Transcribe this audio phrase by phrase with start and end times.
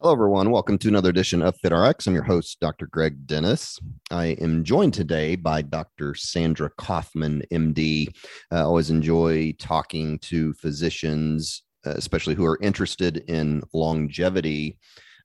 [0.00, 0.52] Hello, everyone.
[0.52, 2.06] Welcome to another edition of FitRx.
[2.06, 2.86] I'm your host, Dr.
[2.86, 3.80] Greg Dennis.
[4.12, 6.14] I am joined today by Dr.
[6.14, 8.06] Sandra Kaufman, MD.
[8.52, 14.78] I always enjoy talking to physicians, uh, especially who are interested in longevity.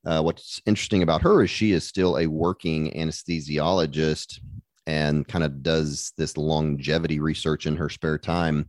[0.08, 4.40] Uh, what's interesting about her is she is still a working anesthesiologist
[4.88, 8.68] and kind of does this longevity research in her spare time.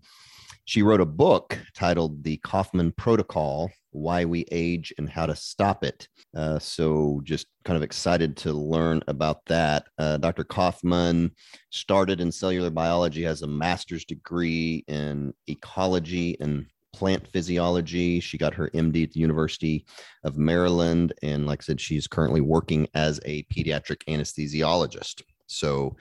[0.66, 5.84] She wrote a book titled The Kaufman Protocol why we age and how to stop
[5.84, 6.08] it.
[6.36, 9.86] Uh, so, just kind of excited to learn about that.
[9.98, 10.44] Uh, Dr.
[10.44, 11.30] Kaufman
[11.70, 18.20] started in cellular biology, has a master's degree in ecology and plant physiology.
[18.20, 19.84] She got her MD at the University
[20.22, 21.12] of Maryland.
[21.22, 25.22] And like I said, she's currently working as a pediatric anesthesiologist.
[25.46, 25.96] So,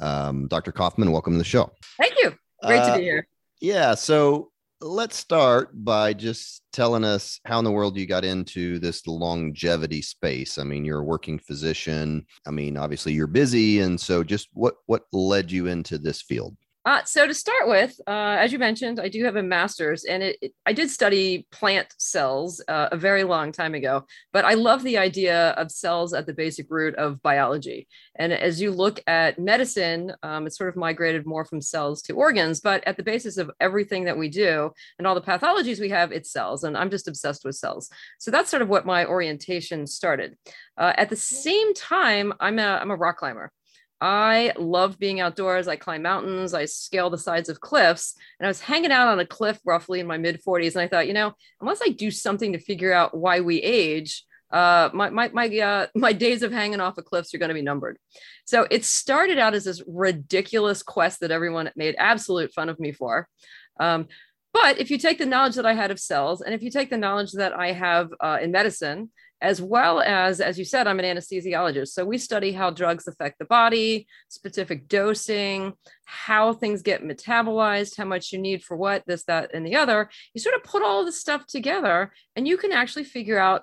[0.00, 0.72] um, Dr.
[0.72, 1.70] Kaufman, welcome to the show.
[1.98, 2.34] Thank you.
[2.64, 3.28] Great uh, to be here.
[3.60, 3.94] Yeah.
[3.94, 9.06] So, let's start by just telling us how in the world you got into this
[9.06, 10.58] longevity space.
[10.58, 12.24] I mean, you're a working physician.
[12.46, 16.56] I mean, obviously you're busy, and so just what what led you into this field?
[16.88, 20.22] Uh, so to start with, uh, as you mentioned, I do have a master's, and
[20.22, 24.06] it, it, I did study plant cells uh, a very long time ago.
[24.32, 27.88] But I love the idea of cells at the basic root of biology.
[28.14, 32.14] And as you look at medicine, um, it's sort of migrated more from cells to
[32.14, 32.60] organs.
[32.60, 36.10] But at the basis of everything that we do and all the pathologies we have,
[36.10, 36.64] it's cells.
[36.64, 37.90] And I'm just obsessed with cells.
[38.18, 40.38] So that's sort of what my orientation started.
[40.78, 43.52] Uh, at the same time, I'm a, I'm a rock climber.
[44.00, 45.66] I love being outdoors.
[45.66, 48.14] I climb mountains, I scale the sides of cliffs.
[48.38, 50.74] And I was hanging out on a cliff roughly in my mid 40s.
[50.74, 54.24] And I thought, you know, unless I do something to figure out why we age,
[54.50, 57.54] uh, my my my uh, my days of hanging off of cliffs are going to
[57.54, 57.98] be numbered.
[58.44, 62.92] So it started out as this ridiculous quest that everyone made absolute fun of me
[62.92, 63.28] for.
[63.80, 64.08] Um,
[64.54, 66.90] but if you take the knowledge that I had of cells, and if you take
[66.90, 69.10] the knowledge that I have uh, in medicine,
[69.40, 71.88] as well as, as you said, I'm an anesthesiologist.
[71.88, 78.04] So we study how drugs affect the body, specific dosing, how things get metabolized, how
[78.04, 80.10] much you need for what, this, that, and the other.
[80.34, 83.62] You sort of put all this stuff together and you can actually figure out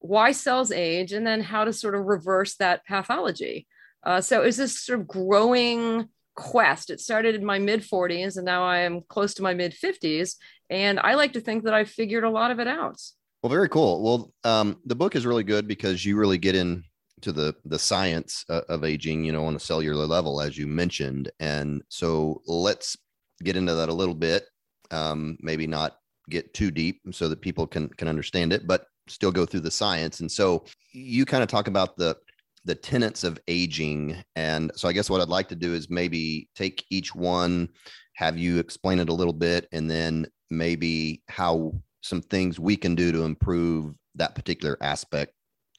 [0.00, 3.66] why cells age and then how to sort of reverse that pathology.
[4.04, 6.90] Uh, so it's this sort of growing quest.
[6.90, 10.36] It started in my mid 40s and now I am close to my mid 50s.
[10.70, 13.00] And I like to think that I've figured a lot of it out.
[13.42, 14.02] Well, very cool.
[14.02, 16.82] Well, um, the book is really good because you really get into
[17.22, 21.30] the the science uh, of aging, you know, on a cellular level, as you mentioned.
[21.38, 22.96] And so let's
[23.44, 24.46] get into that a little bit.
[24.90, 25.98] Um, maybe not
[26.30, 29.70] get too deep so that people can can understand it, but still go through the
[29.70, 30.20] science.
[30.20, 32.16] And so you kind of talk about the
[32.64, 34.16] the tenets of aging.
[34.34, 37.68] And so I guess what I'd like to do is maybe take each one,
[38.14, 42.94] have you explain it a little bit, and then maybe how some things we can
[42.94, 45.32] do to improve that particular aspect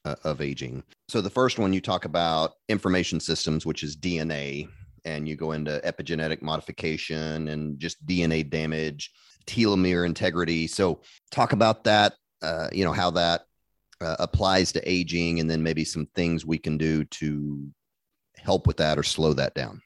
[0.06, 0.84] uh, of aging.
[1.08, 4.70] So the first one you talk about information systems, which is DNA,
[5.06, 9.12] and you go into epigenetic modification and just DNA damage,
[9.46, 10.68] telomere integrity.
[10.68, 12.14] So talk about that.
[12.42, 13.46] Uh, you know how that
[14.02, 17.68] uh, applies to aging, and then maybe some things we can do to
[18.38, 19.82] help with that or slow that down.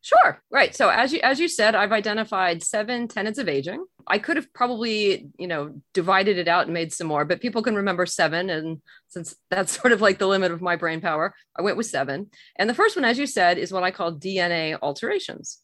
[0.00, 0.42] Sure.
[0.50, 0.74] Right.
[0.74, 3.84] So as you as you said, I've identified seven tenets of aging.
[4.06, 7.62] I could have probably, you know, divided it out and made some more, but people
[7.62, 8.50] can remember seven.
[8.50, 11.86] And since that's sort of like the limit of my brain power, I went with
[11.86, 12.30] seven.
[12.56, 15.58] And the first one, as you said, is what I call DNA alterations.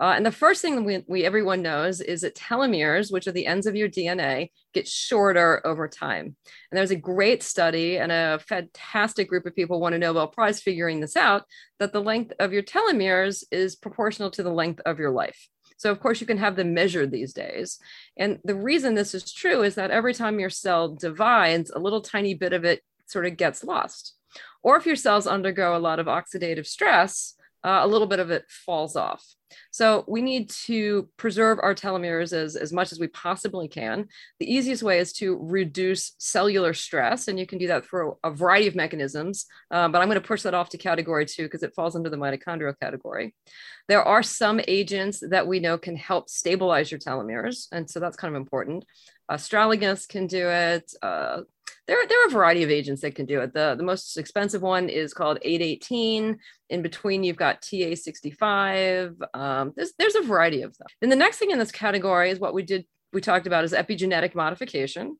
[0.00, 3.46] Uh, and the first thing we, we everyone knows is that telomeres, which are the
[3.46, 6.24] ends of your DNA, get shorter over time.
[6.24, 10.60] And there's a great study, and a fantastic group of people won a Nobel Prize
[10.60, 11.44] figuring this out
[11.78, 15.48] that the length of your telomeres is proportional to the length of your life.
[15.82, 17.80] So, of course, you can have them measured these days.
[18.16, 22.00] And the reason this is true is that every time your cell divides, a little
[22.00, 24.14] tiny bit of it sort of gets lost.
[24.62, 28.30] Or if your cells undergo a lot of oxidative stress, uh, a little bit of
[28.30, 29.24] it falls off.
[29.70, 34.08] So we need to preserve our telomeres as, as much as we possibly can.
[34.40, 38.30] The easiest way is to reduce cellular stress, and you can do that through a
[38.30, 39.46] variety of mechanisms.
[39.70, 42.10] Um, but I'm going to push that off to category two because it falls under
[42.10, 43.34] the mitochondrial category.
[43.88, 48.16] There are some agents that we know can help stabilize your telomeres, and so that's
[48.16, 48.84] kind of important.
[49.30, 50.92] Astragalus can do it.
[51.02, 51.42] Uh,
[51.86, 53.52] there, there are a variety of agents that can do it.
[53.52, 56.38] The, the most expensive one is called 818.
[56.70, 59.14] In between, you've got TA65.
[59.34, 60.86] Um, there's, there's a variety of them.
[61.02, 63.72] And the next thing in this category is what we did, we talked about is
[63.72, 65.16] epigenetic modification.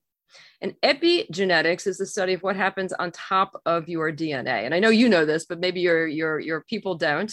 [0.60, 4.64] And epigenetics is the study of what happens on top of your DNA.
[4.64, 7.30] And I know you know this, but maybe your your your people don't.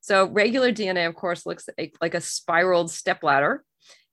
[0.00, 3.64] So regular DNA, of course, looks like, like a spiraled stepladder.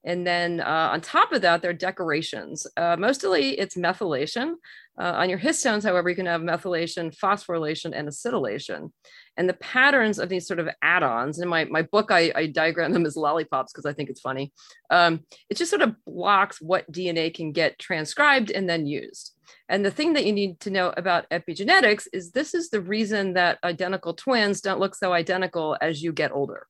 [0.04, 2.66] And then uh, on top of that, there are decorations.
[2.76, 4.54] Uh, mostly it's methylation.
[4.98, 8.90] Uh, on your histones, however, you can have methylation, phosphorylation, and acetylation.
[9.36, 12.92] And the patterns of these sort of add-ons, in my, my book, I, I diagram
[12.92, 14.52] them as lollipops because I think it's funny.
[14.90, 19.32] Um, it just sort of blocks what DNA can get transcribed and then used.
[19.68, 23.34] And the thing that you need to know about epigenetics is this is the reason
[23.34, 26.66] that identical twins don't look so identical as you get older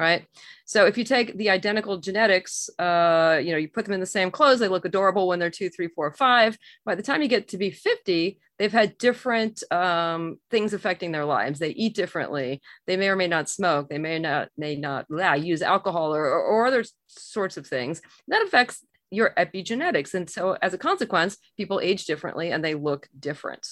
[0.00, 0.26] right?
[0.64, 4.06] So if you take the identical genetics, uh, you know, you put them in the
[4.06, 6.56] same clothes, they look adorable when they're two, three, four, five.
[6.86, 11.26] By the time you get to be 50, they've had different um, things affecting their
[11.26, 11.58] lives.
[11.58, 12.62] They eat differently.
[12.86, 13.90] They may or may not smoke.
[13.90, 18.00] They may not may not yeah, use alcohol or, or, or other sorts of things.
[18.28, 20.14] That affects your epigenetics.
[20.14, 23.66] And so as a consequence, people age differently and they look different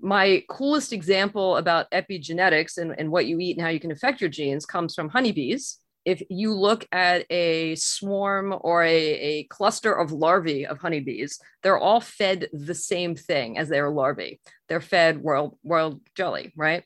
[0.00, 4.20] my coolest example about epigenetics and, and what you eat and how you can affect
[4.20, 5.78] your genes comes from honeybees.
[6.04, 11.78] If you look at a swarm or a, a cluster of larvae of honeybees, they're
[11.78, 14.40] all fed the same thing as their larvae.
[14.68, 16.82] They're fed royal, royal jelly, right?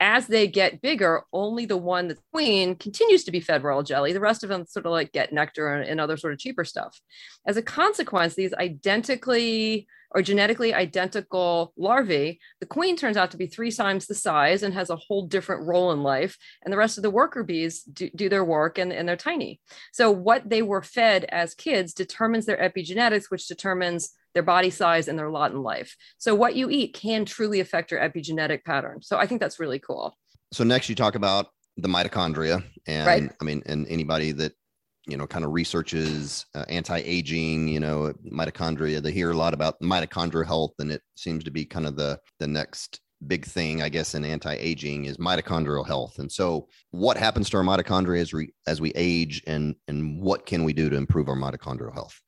[0.00, 4.12] As they get bigger, only the one that's queen continues to be fed royal jelly.
[4.12, 7.00] The rest of them sort of like get nectar and other sort of cheaper stuff.
[7.46, 13.46] As a consequence, these identically or genetically identical larvae, the queen turns out to be
[13.46, 16.38] three times the size and has a whole different role in life.
[16.62, 19.60] And the rest of the worker bees do, do their work and, and they're tiny.
[19.92, 25.08] So, what they were fed as kids determines their epigenetics, which determines their body size
[25.08, 25.96] and their lot in life.
[26.18, 29.00] So, what you eat can truly affect your epigenetic pattern.
[29.00, 30.14] So, I think that's really cool.
[30.52, 31.46] So, next you talk about
[31.78, 32.62] the mitochondria.
[32.86, 33.32] And right.
[33.40, 34.52] I mean, and anybody that
[35.06, 39.80] you know kind of researches uh, anti-aging you know mitochondria they hear a lot about
[39.80, 43.88] mitochondrial health and it seems to be kind of the the next big thing i
[43.88, 48.52] guess in anti-aging is mitochondrial health and so what happens to our mitochondria as we
[48.66, 52.20] as we age and and what can we do to improve our mitochondrial health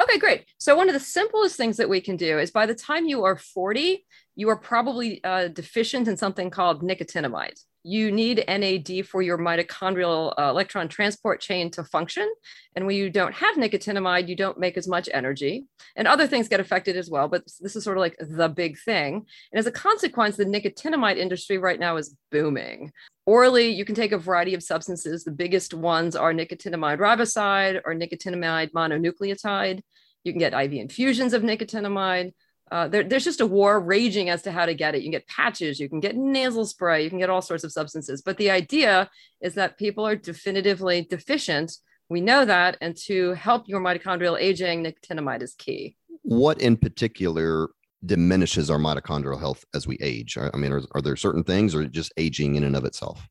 [0.00, 0.46] okay great.
[0.58, 3.24] So one of the simplest things that we can do is by the time you
[3.24, 4.04] are 40
[4.36, 10.34] you are probably uh, deficient in something called nicotinamide you need NAD for your mitochondrial
[10.38, 12.30] uh, electron transport chain to function.
[12.76, 15.66] And when you don't have nicotinamide, you don't make as much energy.
[15.96, 18.78] And other things get affected as well, but this is sort of like the big
[18.78, 19.26] thing.
[19.52, 22.92] And as a consequence, the nicotinamide industry right now is booming.
[23.26, 25.24] Orally, you can take a variety of substances.
[25.24, 29.80] The biggest ones are nicotinamide riboside or nicotinamide mononucleotide.
[30.24, 32.32] You can get IV infusions of nicotinamide.
[32.70, 34.98] Uh, there, there's just a war raging as to how to get it.
[34.98, 37.72] You can get patches, you can get nasal spray, you can get all sorts of
[37.72, 38.22] substances.
[38.22, 41.76] But the idea is that people are definitively deficient.
[42.08, 42.76] We know that.
[42.80, 45.96] And to help your mitochondrial aging, nicotinamide is key.
[46.22, 47.70] What in particular
[48.04, 50.38] diminishes our mitochondrial health as we age?
[50.38, 53.26] I mean, are, are there certain things or just aging in and of itself?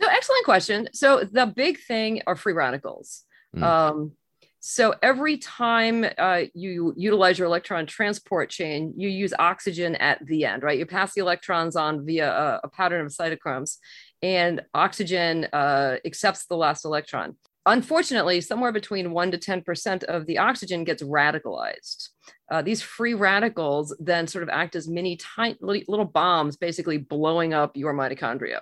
[0.00, 0.88] So, excellent question.
[0.94, 3.24] So, the big thing are free radicals.
[3.54, 3.62] Mm.
[3.62, 4.12] Um,
[4.60, 10.44] so every time uh, you utilize your electron transport chain, you use oxygen at the
[10.44, 10.78] end, right?
[10.78, 13.78] You pass the electrons on via a, a pattern of cytochromes,
[14.20, 17.36] and oxygen uh, accepts the last electron.
[17.64, 22.10] Unfortunately, somewhere between 1% to 10% of the oxygen gets radicalized.
[22.50, 27.54] Uh, these free radicals then sort of act as mini tiny little bombs, basically blowing
[27.54, 28.60] up your mitochondria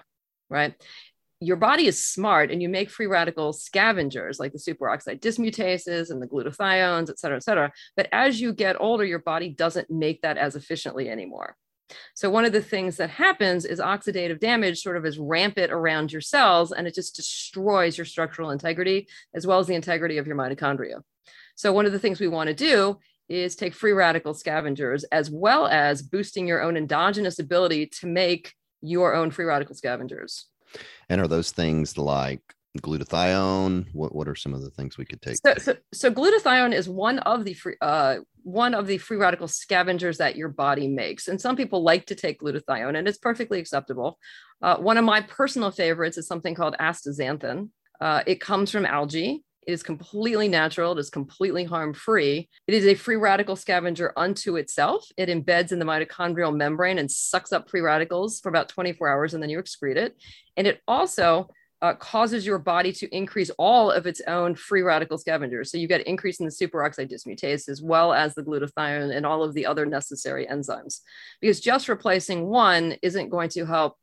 [0.51, 0.75] right?
[1.41, 6.21] Your body is smart and you make free radical scavengers like the superoxide dismutases and
[6.21, 7.73] the glutathiones, et cetera, et cetera.
[7.97, 11.57] But as you get older, your body doesn't make that as efficiently anymore.
[12.15, 16.13] So, one of the things that happens is oxidative damage sort of is rampant around
[16.13, 20.27] your cells and it just destroys your structural integrity as well as the integrity of
[20.27, 21.01] your mitochondria.
[21.55, 25.31] So, one of the things we want to do is take free radical scavengers as
[25.31, 30.47] well as boosting your own endogenous ability to make your own free radical scavengers.
[31.09, 32.41] And are those things like
[32.79, 33.87] glutathione?
[33.93, 35.37] What what are some of the things we could take?
[35.45, 39.49] So, so, so glutathione is one of the free, uh, one of the free radical
[39.49, 41.29] scavengers that your body makes.
[41.29, 44.19] And some people like to take glutathione, and it's perfectly acceptable.
[44.63, 47.71] Uh, one of my personal favorites is something called astaxanthin.
[48.01, 49.45] Uh, it comes from algae.
[49.69, 50.93] It is completely natural.
[50.93, 52.49] It is completely harm free.
[52.67, 55.07] It is a free radical scavenger unto itself.
[55.19, 59.35] It embeds in the mitochondrial membrane and sucks up free radicals for about 24 hours
[59.35, 60.17] and then you excrete it.
[60.57, 61.51] And it also
[61.83, 65.71] uh, causes your body to increase all of its own free radical scavengers.
[65.71, 69.43] So you get increase in the superoxide dismutase as well as the glutathione and all
[69.43, 71.01] of the other necessary enzymes.
[71.43, 73.99] Because just replacing one isn't going to help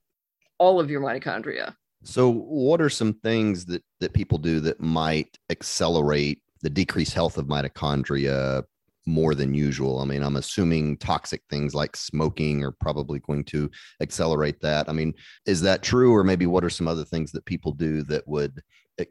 [0.60, 1.74] all of your mitochondria.
[2.05, 7.38] So, what are some things that that people do that might accelerate the decreased health
[7.38, 8.63] of mitochondria
[9.07, 10.00] more than usual?
[10.00, 13.71] I mean, I'm assuming toxic things like smoking are probably going to
[14.01, 14.88] accelerate that.
[14.88, 15.15] I mean,
[15.47, 18.62] is that true, or maybe what are some other things that people do that would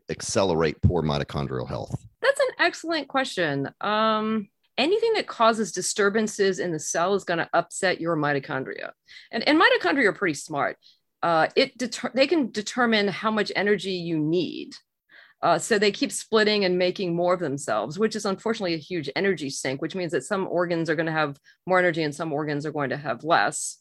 [0.08, 2.06] accelerate poor mitochondrial health?
[2.22, 3.70] That's an excellent question.
[3.80, 4.48] Um,
[4.78, 8.92] anything that causes disturbances in the cell is going to upset your mitochondria.
[9.32, 10.78] And, and mitochondria are pretty smart
[11.24, 14.74] uh, it deter- they can determine how much energy you need.
[15.40, 19.10] Uh, so they keep splitting and making more of themselves, which is unfortunately a huge
[19.16, 22.30] energy sink, which means that some organs are going to have more energy and some
[22.30, 23.78] organs are going to have less.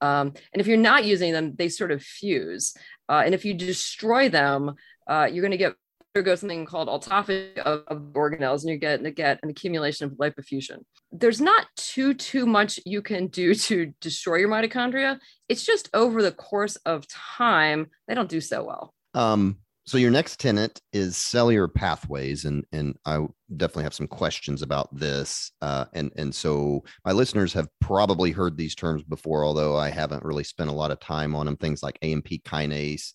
[0.00, 2.74] Um, and if you're not using them, they sort of fuse.
[3.10, 4.74] Uh, and if you destroy them,
[5.06, 5.76] uh, you're going to get
[6.16, 10.12] undergo something called autophagy of, of organelles and you get, you get an accumulation of
[10.12, 10.78] lipofuscin.
[11.12, 15.18] There's not too, too much you can do to destroy your mitochondria.
[15.48, 18.94] It's just over the course of time, they don't do so well.
[19.12, 23.24] Um, so your next tenant is cellular pathways, and and I
[23.54, 25.52] definitely have some questions about this.
[25.62, 30.24] Uh, and and so my listeners have probably heard these terms before, although I haven't
[30.24, 31.56] really spent a lot of time on them.
[31.56, 33.12] Things like AMP kinase,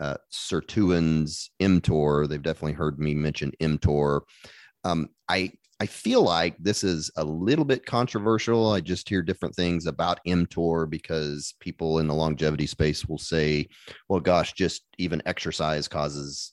[0.00, 2.28] uh, sirtuins, mTOR.
[2.28, 4.20] They've definitely heard me mention mTOR.
[4.84, 8.70] Um, I I feel like this is a little bit controversial.
[8.70, 13.68] I just hear different things about mTOR because people in the longevity space will say,
[14.08, 16.52] "Well, gosh, just even exercise causes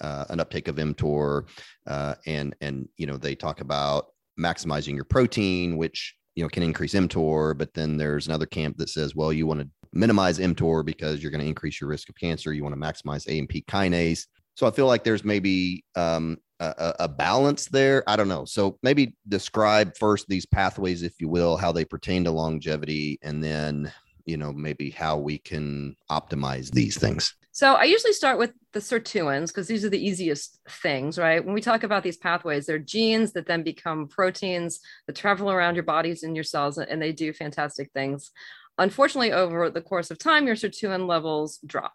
[0.00, 1.48] uh, an uptake of mTOR,"
[1.86, 4.06] uh, and and you know they talk about
[4.38, 7.56] maximizing your protein, which you know can increase mTOR.
[7.56, 11.30] But then there's another camp that says, "Well, you want to minimize mTOR because you're
[11.30, 12.52] going to increase your risk of cancer.
[12.52, 14.26] You want to maximize AMP kinase.
[14.54, 18.02] So I feel like there's maybe um, a, a, balance there.
[18.06, 18.44] I don't know.
[18.44, 23.42] So maybe describe first these pathways, if you will, how they pertain to longevity, and
[23.42, 23.92] then
[24.26, 27.34] you know maybe how we can optimize these things.
[27.54, 31.44] So I usually start with the sirtuins because these are the easiest things, right?
[31.44, 35.74] When we talk about these pathways, they're genes that then become proteins that travel around
[35.74, 38.30] your bodies and your cells, and they do fantastic things.
[38.78, 41.92] Unfortunately, over the course of time, your sirtuin levels drop.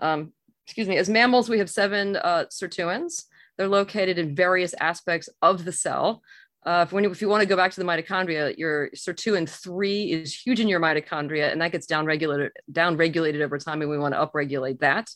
[0.00, 0.32] Um,
[0.66, 3.26] excuse me, as mammals, we have seven uh, sirtuins.
[3.56, 6.20] They're located in various aspects of the cell.
[6.66, 9.48] Uh, if, when, if you want to go back to the mitochondria, your SIR2 and
[9.48, 13.96] three is huge in your mitochondria, and that gets downregulated downregulated over time, and we
[13.96, 15.08] want to upregulate that.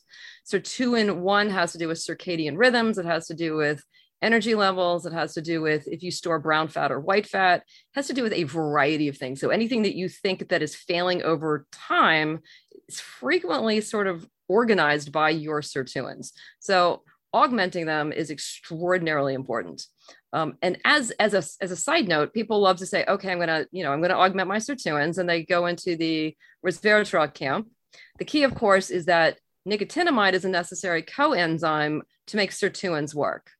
[0.49, 2.99] Sirtuin one has to do with circadian rhythms.
[2.99, 3.83] It has to do with
[4.23, 5.07] energy levels.
[5.07, 7.61] It has to do with if you store brown fat or white fat.
[7.61, 9.41] It has to do with a variety of things.
[9.41, 12.41] So anything that you think that is failing over time
[12.89, 16.33] is frequently sort of organized by your sirtuins.
[16.61, 19.87] So augmenting them is extraordinarily important.
[20.33, 23.39] Um, and as as a as a side note, people love to say, okay, I'm
[23.39, 27.69] gonna you know I'm gonna augment my sirtuins, and they go into the resveratrol camp.
[28.19, 33.51] The key, of course, is that nicotinamide is a necessary coenzyme to make sirtuins work.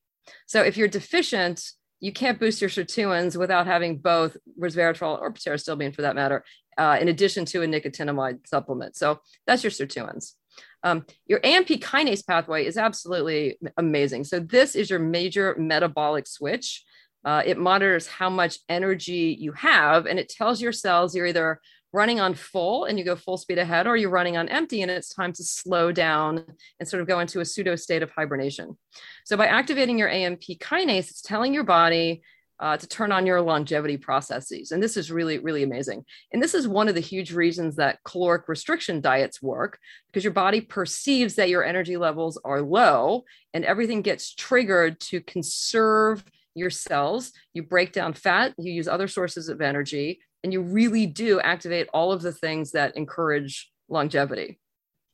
[0.47, 1.63] So if you're deficient,
[1.99, 6.45] you can't boost your sirtuins without having both resveratrol or pterostilbene for that matter,
[6.79, 8.97] uh, in addition to a nicotinamide supplement.
[8.97, 10.35] So that's your sirtuins.
[10.83, 14.25] Um, your AMP kinase pathway is absolutely amazing.
[14.25, 16.85] So this is your major metabolic switch.
[17.25, 21.61] Uh, it monitors how much energy you have, and it tells your cells you're either
[21.93, 24.91] running on full and you go full speed ahead, or you're running on empty and
[24.91, 26.45] it's time to slow down
[26.79, 28.79] and sort of go into a pseudo state of hibernation.
[29.25, 32.23] So by activating your AMP kinase, it's telling your body
[32.61, 34.71] uh, to turn on your longevity processes.
[34.71, 36.05] And this is really, really amazing.
[36.33, 40.35] And this is one of the huge reasons that caloric restriction diets work because your
[40.35, 43.25] body perceives that your energy levels are low
[43.55, 46.23] and everything gets triggered to conserve
[46.55, 47.33] your cells.
[47.55, 51.89] You break down fat, you use other sources of energy, and you really do activate
[51.95, 54.59] all of the things that encourage longevity.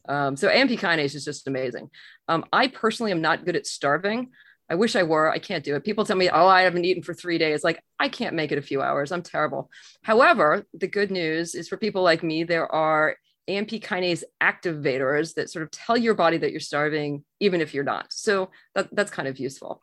[0.08, 1.90] Um, so AMP kinase is just amazing.
[2.28, 4.30] Um, I personally am not good at starving.
[4.68, 5.30] I wish I were.
[5.30, 5.84] I can't do it.
[5.84, 7.62] People tell me, oh, I haven't eaten for three days.
[7.62, 9.12] Like, I can't make it a few hours.
[9.12, 9.70] I'm terrible.
[10.02, 13.16] However, the good news is for people like me, there are
[13.48, 17.84] AMP kinase activators that sort of tell your body that you're starving, even if you're
[17.84, 18.12] not.
[18.12, 19.82] So that, that's kind of useful.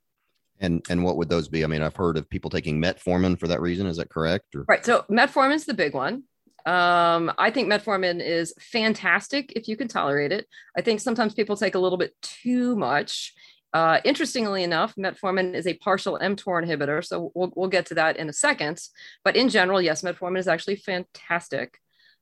[0.59, 1.63] And and what would those be?
[1.63, 3.87] I mean, I've heard of people taking metformin for that reason.
[3.87, 4.55] Is that correct?
[4.55, 4.65] Or?
[4.67, 4.85] Right.
[4.85, 6.23] So metformin is the big one.
[6.65, 10.47] Um, I think metformin is fantastic if you can tolerate it.
[10.77, 13.33] I think sometimes people take a little bit too much.
[13.73, 18.17] Uh, interestingly enough, metformin is a partial mTOR inhibitor, so we'll, we'll get to that
[18.17, 18.79] in a second.
[19.23, 21.79] But in general, yes, metformin is actually fantastic.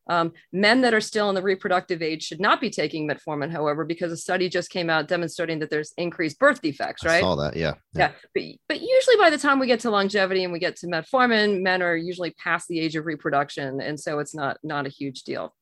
[0.08, 3.86] Um, men that are still in the reproductive age should not be taking metformin, however,
[3.86, 7.18] because a study just came out demonstrating that there's increased birth defects, right?
[7.18, 7.76] I saw that, yeah.
[7.94, 8.12] Yeah.
[8.12, 8.12] yeah.
[8.34, 11.62] But, but usually by the time we get to longevity and we get to metformin,
[11.62, 13.80] men are usually past the age of reproduction.
[13.80, 15.54] And so it's not, not a huge deal.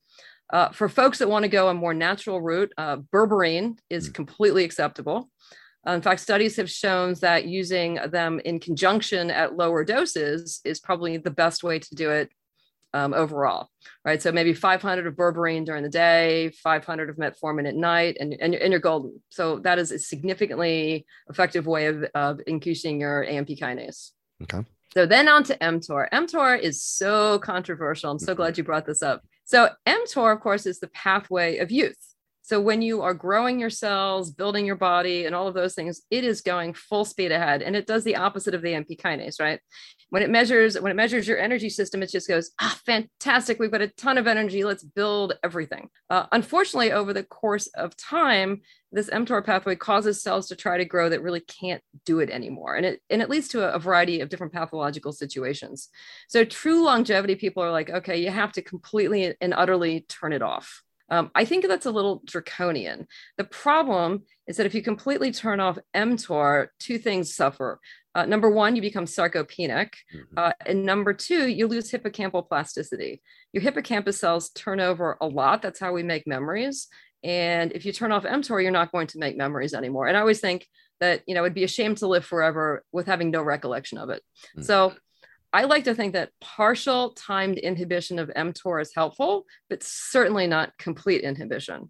[0.52, 4.14] Uh, for folks that want to go a more natural route, uh, berberine is mm.
[4.14, 5.30] completely acceptable.
[5.90, 10.80] Uh, in fact, studies have shown that using them in conjunction at lower doses is
[10.80, 12.30] probably the best way to do it
[12.94, 13.70] um, overall,
[14.06, 14.22] right?
[14.22, 18.54] So maybe 500 of berberine during the day, 500 of metformin at night, and, and,
[18.54, 19.20] and you're golden.
[19.30, 24.12] So that is a significantly effective way of, of increasing your AMP kinase.
[24.44, 24.64] Okay.
[24.94, 26.10] So then on to mTOR.
[26.12, 28.12] mTOR is so controversial.
[28.12, 29.24] I'm so glad you brought this up.
[29.46, 32.09] So mTOR, of course, is the pathway of youth.
[32.50, 36.02] So when you are growing your cells, building your body, and all of those things,
[36.10, 39.40] it is going full speed ahead, and it does the opposite of the AMP kinase,
[39.40, 39.60] right?
[40.10, 43.60] When it measures when it measures your energy system, it just goes, ah, fantastic!
[43.60, 44.64] We've got a ton of energy.
[44.64, 45.92] Let's build everything.
[46.10, 50.86] Uh, unfortunately, over the course of time, this mTOR pathway causes cells to try to
[50.86, 53.80] grow that really can't do it anymore, and it and it leads to a, a
[53.80, 55.90] variety of different pathological situations.
[56.28, 60.42] So true longevity people are like, okay, you have to completely and utterly turn it
[60.42, 63.08] off um, I think that's a little draconian.
[63.38, 67.80] The problem is that if you completely turn off mTOR, two things suffer.
[68.16, 69.94] Uh, number one, you become sarcopenic.
[70.14, 70.38] Mm-hmm.
[70.38, 73.22] Uh, and number two, you lose hippocampal plasticity.
[73.54, 75.62] Your hippocampus cells turn over a lot.
[75.62, 76.88] That's how we make memories.
[77.24, 80.08] And if you turn off mTOR, you're not going to make memories anymore.
[80.08, 80.66] And I always think
[81.00, 84.10] that, you know, it'd be a shame to live forever with having no recollection of
[84.10, 84.22] it.
[84.56, 84.64] Mm-hmm.
[84.64, 84.94] So
[85.52, 90.78] I like to think that partial timed inhibition of mTOR is helpful, but certainly not
[90.78, 91.90] complete inhibition.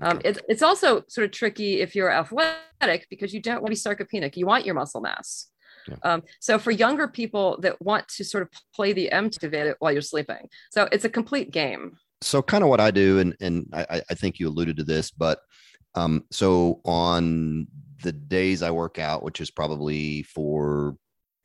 [0.00, 3.80] Um, it, it's also sort of tricky if you're athletic because you don't want to
[3.88, 4.36] be sarcopenic.
[4.36, 5.48] You want your muscle mass.
[5.88, 5.96] Yeah.
[6.02, 10.02] Um, so for younger people that want to sort of play the mTOR while you're
[10.02, 11.96] sleeping, so it's a complete game.
[12.20, 15.10] So kind of what I do, and and I, I think you alluded to this,
[15.10, 15.40] but
[15.94, 17.66] um, so on
[18.02, 20.96] the days I work out, which is probably for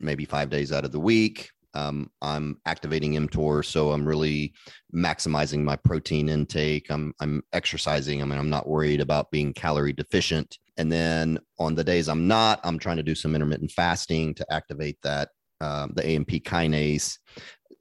[0.03, 1.49] maybe five days out of the week.
[1.75, 4.53] Um, I'm activating mTOR, so I'm really
[4.95, 6.91] maximizing my protein intake.
[6.91, 8.21] I'm I'm exercising.
[8.21, 10.59] I mean, I'm not worried about being calorie deficient.
[10.77, 14.53] And then on the days I'm not, I'm trying to do some intermittent fasting to
[14.53, 15.29] activate that
[15.61, 17.17] um, the AMP kinase.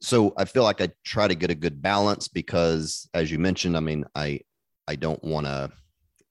[0.01, 3.77] So I feel like I try to get a good balance because, as you mentioned,
[3.77, 4.41] I mean, I
[4.87, 5.71] I don't want to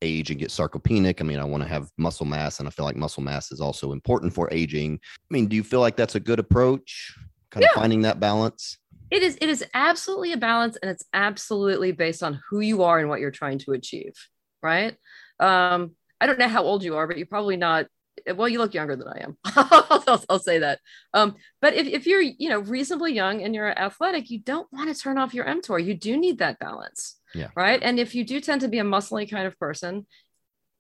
[0.03, 1.21] age and get sarcopenic.
[1.21, 3.61] I mean, I want to have muscle mass, and I feel like muscle mass is
[3.61, 5.01] also important for aging.
[5.03, 7.15] I mean, do you feel like that's a good approach?
[7.51, 7.69] Kind yeah.
[7.75, 8.79] of finding that balance.
[9.11, 9.37] It is.
[9.41, 13.21] It is absolutely a balance, and it's absolutely based on who you are and what
[13.21, 14.15] you're trying to achieve.
[14.63, 14.97] Right.
[15.41, 17.87] Um, I don't know how old you are, but you're probably not.
[18.35, 19.37] Well, you look younger than I am.
[19.45, 20.81] I'll, I'll, say that.
[21.15, 24.95] Um, but if, if you're, you know, reasonably young and you're athletic, you don't want
[24.95, 25.85] to turn off your mTOR.
[25.85, 27.17] You do need that balance.
[27.35, 27.49] Yeah.
[27.57, 27.81] Right.
[27.83, 30.07] And if you do tend to be a muscly kind of person,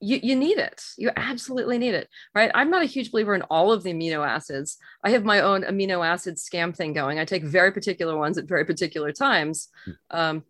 [0.01, 0.83] you, you need it.
[0.99, 2.09] You absolutely need it.
[2.35, 2.51] Right.
[2.55, 4.77] I'm not a huge believer in all of the amino acids.
[5.03, 7.19] I have my own amino acid scam thing going.
[7.19, 9.69] I take very particular ones at very particular times.
[9.85, 9.91] Hmm.
[10.11, 10.45] Um,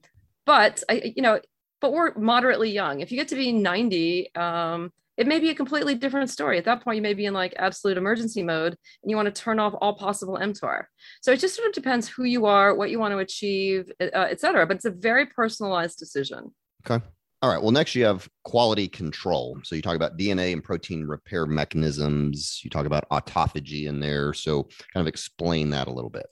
[0.46, 1.40] but I, you know,
[1.80, 3.00] but we're moderately young.
[3.00, 6.59] If you get to be 90, um, it may be a completely different story.
[6.59, 9.42] At that point, you may be in like absolute emergency mode and you want to
[9.42, 10.85] turn off all possible mTOR.
[11.20, 14.07] So it just sort of depends who you are, what you want to achieve, uh,
[14.31, 14.66] et cetera.
[14.66, 16.55] But it's a very personalized decision.
[16.87, 17.05] Okay.
[17.42, 17.61] All right.
[17.61, 19.59] Well, next you have quality control.
[19.64, 22.61] So you talk about DNA and protein repair mechanisms.
[22.62, 24.33] You talk about autophagy in there.
[24.33, 24.62] So
[24.94, 26.27] kind of explain that a little bit.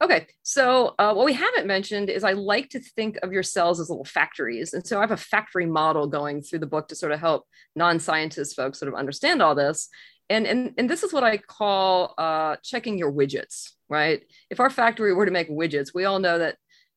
[0.00, 3.80] Okay, so uh, what we haven't mentioned is I like to think of your cells
[3.80, 4.74] as little factories.
[4.74, 7.46] And so I have a factory model going through the book to sort of help
[7.76, 9.88] non scientist folks sort of understand all this.
[10.30, 14.22] And, and, and this is what I call uh, checking your widgets, right?
[14.50, 16.56] If our factory were to make widgets, we all know that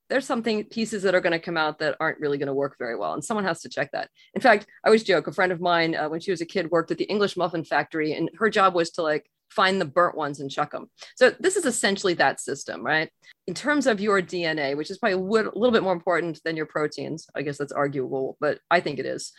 [0.10, 2.76] there's something pieces that are going to come out that aren't really going to work
[2.78, 5.52] very well and someone has to check that in fact i always joke a friend
[5.52, 8.30] of mine uh, when she was a kid worked at the english muffin factory and
[8.38, 10.90] her job was to like find the burnt ones and chuck them.
[11.16, 13.10] So this is essentially that system, right?
[13.48, 16.66] In terms of your DNA, which is probably a little bit more important than your
[16.66, 17.28] proteins.
[17.36, 19.32] I guess that's arguable, but I think it is.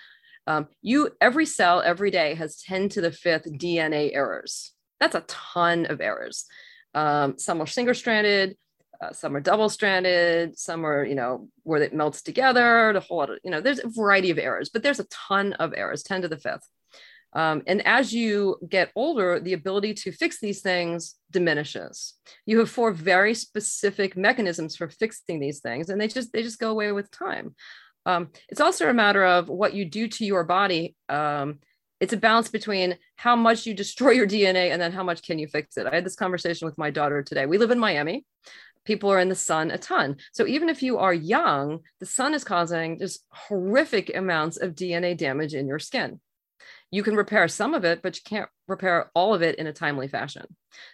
[0.47, 4.73] Um, you every cell every day has 10 to the fifth DNA errors.
[5.01, 6.47] That's a ton of errors.
[6.95, 8.57] Um, some are single stranded,
[9.01, 13.19] uh, some are double stranded, some are, you know, where it melts together, the whole
[13.19, 16.03] lot of, you know, there's a variety of errors, but there's a ton of errors,
[16.03, 16.66] 10 to the fifth.
[17.37, 22.14] Um, and as you get older, the ability to fix these things diminishes.
[22.46, 26.59] You have four very specific mechanisms for fixing these things, and they just they just
[26.59, 27.55] go away with time.
[28.07, 30.96] Um, it's also a matter of what you do to your body.
[31.11, 31.59] Um,
[32.01, 35.38] it's a balance between how much you destroy your DNA and then how much can
[35.38, 35.87] you fix it.
[35.87, 37.44] I had this conversation with my daughter today.
[37.44, 38.25] We live in Miami.
[38.87, 40.16] People are in the sun a ton.
[40.33, 45.14] So even if you are young, the sun is causing just horrific amounts of DNA
[45.18, 46.20] damage in your skin
[46.90, 49.72] you can repair some of it, but you can't repair all of it in a
[49.72, 50.44] timely fashion.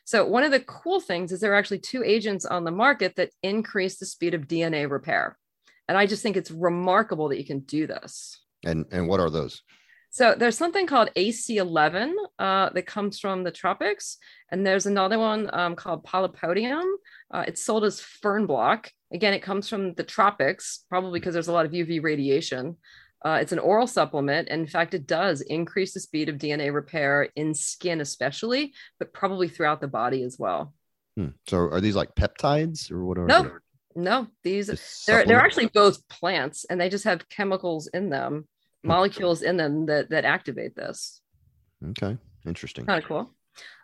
[0.05, 3.17] So, one of the cool things is there are actually two agents on the market
[3.17, 5.39] that increase the speed of DNA repair.
[5.89, 8.41] And I just think it's remarkable that you can do this.
[8.65, 9.63] And, and what are those?
[10.11, 14.19] So there's something called AC11 uh, that comes from the tropics,
[14.51, 16.85] and there's another one um, called Polypodium.
[17.31, 18.91] Uh, it's sold as Fernblock.
[19.11, 22.77] Again, it comes from the tropics, probably because there's a lot of UV radiation.
[23.25, 24.49] Uh, it's an oral supplement.
[24.51, 29.13] And in fact, it does increase the speed of DNA repair in skin, especially, but
[29.13, 30.75] probably throughout the body as well.
[31.17, 31.29] Hmm.
[31.47, 33.27] So are these like peptides or whatever?
[33.27, 33.51] no.
[33.95, 34.69] No, these
[35.07, 38.49] they're, they're actually both plants and they just have chemicals in them,
[38.83, 38.89] hmm.
[38.89, 41.21] molecules in them that, that activate this.
[41.91, 42.17] Okay.
[42.47, 42.87] Interesting.
[42.87, 43.35] Kind of cool.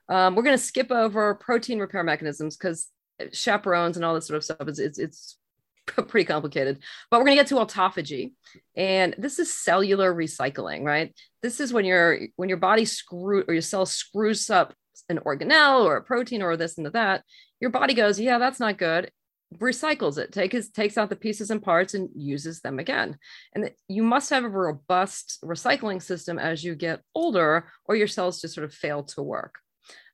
[0.09, 2.89] Um, we're going to skip over protein repair mechanisms because
[3.33, 5.37] chaperones and all this sort of stuff is it's, it's
[6.09, 6.79] pretty complicated.
[7.11, 8.33] But we're going to get to autophagy,
[8.77, 11.15] and this is cellular recycling, right?
[11.43, 14.75] This is when your when your body screw or your cell screws up
[15.09, 17.25] an organelle or a protein or this and that.
[17.61, 19.11] Your body goes, yeah, that's not good.
[19.57, 23.17] Recycles it, takes takes out the pieces and parts and uses them again.
[23.55, 28.41] And you must have a robust recycling system as you get older, or your cells
[28.41, 29.59] just sort of fail to work.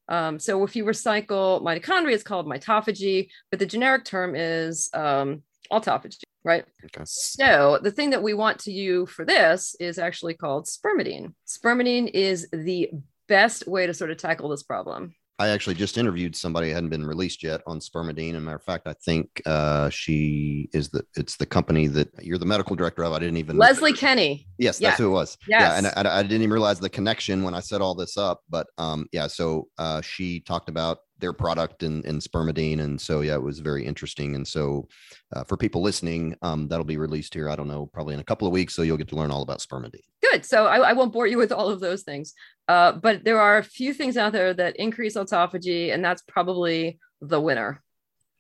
[0.09, 5.43] Um, so if you recycle mitochondria, it's called mitophagy, but the generic term is um,
[5.73, 6.65] autophagy, right?
[6.85, 7.05] Okay.
[7.05, 11.35] So the thing that we want to you for this is actually called spermidine.
[11.47, 12.91] Spermidine is the
[13.29, 15.15] best way to sort of tackle this problem.
[15.39, 18.37] I actually just interviewed somebody hadn't been released yet on spermidine.
[18.37, 22.39] And matter of fact, I think uh, she is the it's the company that you're
[22.39, 23.13] the medical director of.
[23.13, 24.47] I didn't even Leslie Kenny.
[24.59, 25.37] Yes, that's who it was.
[25.49, 25.61] Yes.
[25.61, 28.43] Yeah, and I, I, didn't even realize the connection when I set all this up.
[28.49, 33.21] But um, yeah, so uh, she talked about their product and, and spermidine, and so
[33.21, 34.35] yeah, it was very interesting.
[34.35, 34.89] And so
[35.35, 37.49] uh, for people listening, um, that'll be released here.
[37.49, 39.43] I don't know, probably in a couple of weeks, so you'll get to learn all
[39.43, 40.01] about spermidine.
[40.31, 40.45] Good.
[40.45, 42.35] So I, I won't bore you with all of those things.
[42.67, 46.99] Uh, but there are a few things out there that increase autophagy, and that's probably
[47.21, 47.83] the winner.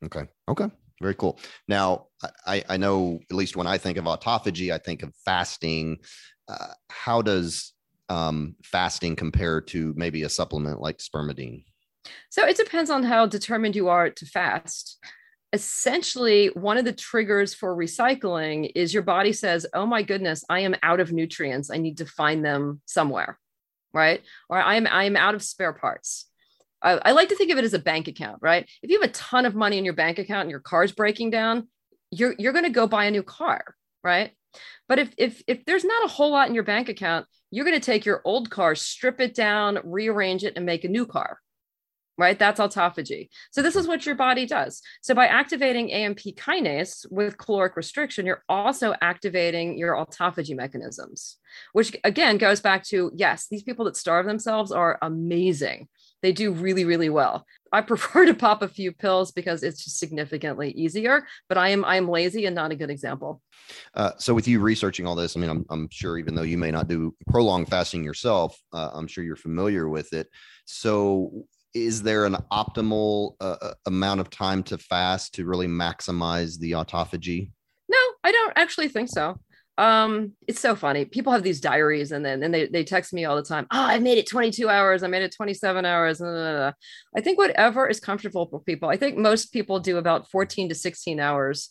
[0.04, 0.26] Okay.
[0.48, 0.68] Okay.
[1.00, 1.38] Very cool.
[1.68, 2.06] Now,
[2.46, 5.98] I, I know at least when I think of autophagy, I think of fasting.
[6.48, 7.72] Uh, how does
[8.08, 11.64] um, fasting compare to maybe a supplement like spermidine?
[12.30, 14.98] So it depends on how determined you are to fast.
[15.52, 20.60] Essentially, one of the triggers for recycling is your body says, Oh my goodness, I
[20.60, 21.70] am out of nutrients.
[21.70, 23.38] I need to find them somewhere
[23.94, 24.22] right?
[24.50, 26.26] Or I'm I'm out of spare parts.
[26.82, 28.68] I, I like to think of it as a bank account, right?
[28.82, 31.30] If you have a ton of money in your bank account and your car's breaking
[31.30, 31.68] down,
[32.10, 34.32] you're you're going to go buy a new car, right?
[34.88, 37.80] But if if if there's not a whole lot in your bank account, you're going
[37.80, 41.38] to take your old car, strip it down, rearrange it, and make a new car
[42.16, 42.38] right?
[42.38, 43.28] That's autophagy.
[43.50, 44.82] So this is what your body does.
[45.02, 51.36] So by activating AMP kinase with caloric restriction, you're also activating your autophagy mechanisms,
[51.72, 55.88] which again goes back to yes, these people that starve themselves are amazing.
[56.22, 57.44] They do really, really well.
[57.70, 61.84] I prefer to pop a few pills because it's just significantly easier, but I am
[61.84, 63.42] I am lazy and not a good example.
[63.94, 66.58] Uh, so with you researching all this, I mean, I'm, I'm sure even though you
[66.58, 70.28] may not do prolonged fasting yourself, uh, I'm sure you're familiar with it.
[70.66, 76.58] So is there an optimal uh, uh, amount of time to fast to really maximize
[76.58, 77.50] the autophagy?
[77.88, 79.38] No, I don't actually think so.
[79.76, 81.04] Um, it's so funny.
[81.04, 83.66] People have these diaries and then and they, they text me all the time.
[83.72, 85.02] Oh, I made it 22 hours.
[85.02, 86.22] I made it 27 hours.
[86.22, 86.72] I
[87.20, 88.88] think whatever is comfortable for people.
[88.88, 91.70] I think most people do about 14 to 16 hours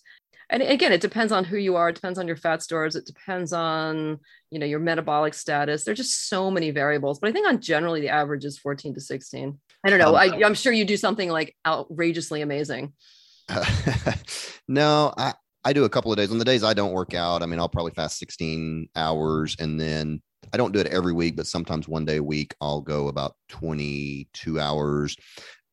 [0.54, 1.90] and again it depends on who you are.
[1.90, 2.96] It depends on your fat stores.
[2.96, 4.20] It depends on
[4.52, 5.84] you know your metabolic status.
[5.84, 9.02] There's just so many variables but i think on generally the average is 14 to
[9.02, 10.10] 16 i don't know.
[10.10, 12.94] Um, I, i'm sure you do something like outrageously amazing.
[13.50, 13.66] Uh,
[14.68, 15.34] no i
[15.66, 16.32] i do a couple of days.
[16.32, 19.80] On the days i don't work out i mean i'll probably fast 16 hours and
[19.80, 23.08] then I don't do it every week, but sometimes one day a week I'll go
[23.08, 25.16] about 22 hours.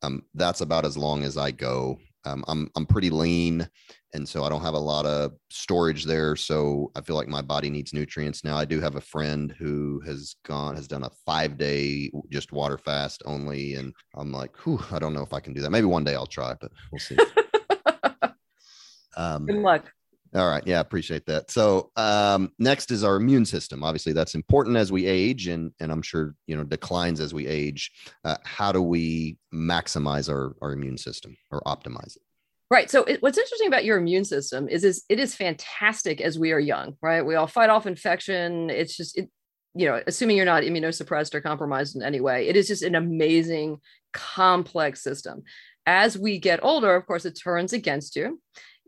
[0.03, 1.99] Um, that's about as long as I go.
[2.25, 3.69] Um, I'm I'm pretty lean,
[4.13, 6.37] and so I don't have a lot of storage there.
[6.37, 8.57] So I feel like my body needs nutrients now.
[8.57, 12.79] I do have a friend who has gone has done a five day just water
[12.79, 15.71] fast only, and I'm like, whew, I don't know if I can do that.
[15.71, 17.17] Maybe one day I'll try, but we'll see.
[19.17, 19.91] um, Good luck.
[20.33, 20.63] All right.
[20.65, 21.51] Yeah, appreciate that.
[21.51, 23.83] So um, next is our immune system.
[23.83, 27.49] Obviously, that's important as we age, and and I'm sure you know declines as we
[27.49, 27.91] age.
[28.25, 32.23] Uh, how do we maximize our our immune system or optimize it?
[32.71, 32.89] Right.
[32.89, 36.53] So it, what's interesting about your immune system is is it is fantastic as we
[36.53, 36.97] are young.
[37.03, 37.27] Right.
[37.27, 38.71] We all fight off infection.
[38.71, 39.29] It's just it,
[39.75, 42.95] you know, assuming you're not immunosuppressed or compromised in any way, it is just an
[42.95, 43.79] amazing,
[44.13, 45.43] complex system.
[45.87, 48.41] As we get older, of course, it turns against you.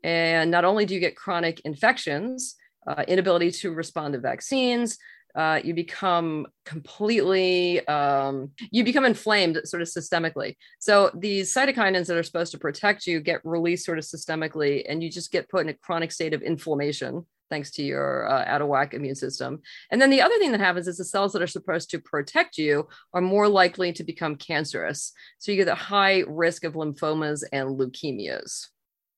[0.03, 4.99] And not only do you get chronic infections, uh, inability to respond to vaccines,
[5.35, 12.19] uh, you become completely um, you become inflamed sort of systemically so these cytokinins that
[12.19, 15.63] are supposed to protect you get released sort of systemically and you just get put
[15.63, 19.61] in a chronic state of inflammation thanks to your uh, out of whack immune system.
[19.91, 22.57] And then the other thing that happens is the cells that are supposed to protect
[22.57, 25.13] you are more likely to become cancerous.
[25.39, 28.69] So you get a high risk of lymphomas and leukemias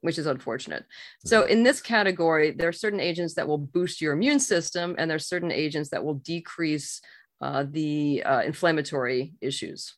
[0.04, 0.84] which is unfortunate.
[1.24, 5.10] So in this category, there are certain agents that will boost your immune system, and
[5.10, 7.00] there are certain agents that will decrease
[7.40, 9.94] uh, the uh, inflammatory issues.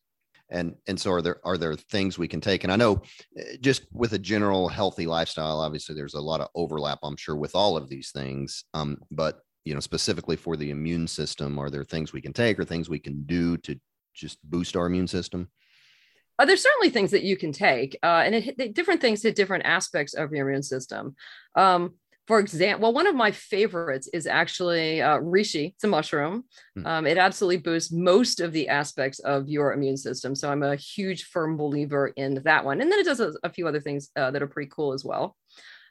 [0.49, 2.63] And and so are there are there things we can take?
[2.63, 3.03] And i know
[3.37, 7.35] eh, just with a general healthy lifestyle obviously there's a lot of overlap i'm sure
[7.35, 8.65] with all of these things.
[8.75, 12.61] Um, but you know specifically for the immune system are there things we can take
[12.61, 13.77] or things we can do to
[14.15, 15.49] just boost our immune system
[16.39, 19.65] uh, there's certainly things that you can take uh, and it, different things hit different
[19.65, 21.15] aspects of your immune system
[21.57, 21.95] um,
[22.27, 25.75] for example, well, one of my favorites is actually uh, reishi.
[25.75, 26.45] It's a mushroom.
[26.75, 26.87] Hmm.
[26.87, 30.35] Um, it absolutely boosts most of the aspects of your immune system.
[30.35, 32.81] So I'm a huge, firm believer in that one.
[32.81, 35.05] And then it does a, a few other things uh, that are pretty cool as
[35.05, 35.37] well.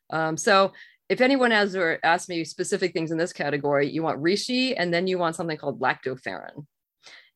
[0.09, 0.73] Um, so
[1.07, 4.93] if anyone has or asked me specific things in this category, you want reishi, and
[4.93, 6.65] then you want something called lactoferrin.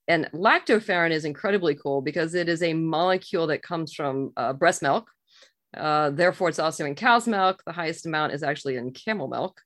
[0.10, 4.82] And lactoferrin is incredibly cool because it is a molecule that comes from uh, breast
[4.82, 5.10] milk,
[5.76, 7.62] uh, therefore, it's also in cow's milk.
[7.66, 9.62] The highest amount is actually in camel milk.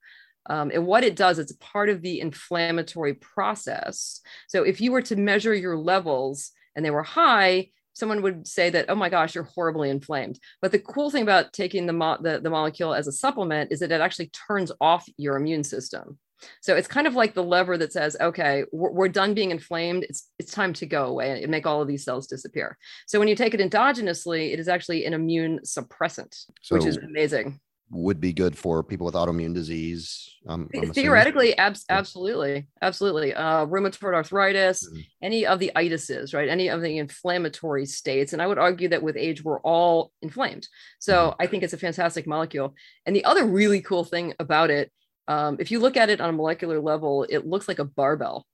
[0.49, 4.19] Um, and what it does, it's part of the inflammatory process.
[4.47, 8.69] So if you were to measure your levels and they were high, someone would say
[8.71, 10.39] that, oh my gosh, you're horribly inflamed.
[10.61, 13.79] But the cool thing about taking the, mo- the, the molecule as a supplement is
[13.79, 16.17] that it actually turns off your immune system.
[16.61, 20.03] So it's kind of like the lever that says, okay, we're, we're, done being inflamed.
[20.03, 22.77] It's it's time to go away and make all of these cells disappear.
[23.05, 26.97] So when you take it endogenously, it is actually an immune suppressant, so which is
[26.97, 27.59] amazing.
[27.91, 30.27] Would be good for people with autoimmune disease.
[30.47, 33.35] Um, Theoretically, ab- absolutely, absolutely.
[33.35, 35.01] Uh, rheumatoid arthritis, mm-hmm.
[35.21, 36.49] any of the itises, right?
[36.49, 38.33] Any of the inflammatory states.
[38.33, 40.67] And I would argue that with age, we're all inflamed.
[40.99, 41.41] So mm-hmm.
[41.41, 42.73] I think it's a fantastic molecule.
[43.05, 44.91] And the other really cool thing about it
[45.27, 48.45] um, if you look at it on a molecular level, it looks like a barbell.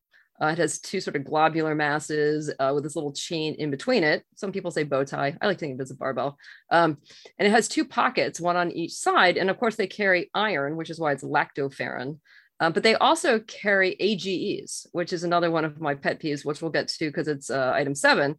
[0.41, 4.03] Uh, it has two sort of globular masses uh, with this little chain in between
[4.03, 4.23] it.
[4.35, 5.35] Some people say bow tie.
[5.41, 6.37] I like to think of it as a barbell.
[6.71, 6.97] Um,
[7.37, 9.37] and it has two pockets, one on each side.
[9.37, 12.19] And of course, they carry iron, which is why it's lactoferrin.
[12.61, 16.61] Uh, but they also carry AGEs, which is another one of my pet peeves, which
[16.61, 18.35] we'll get to because it's uh, item seven.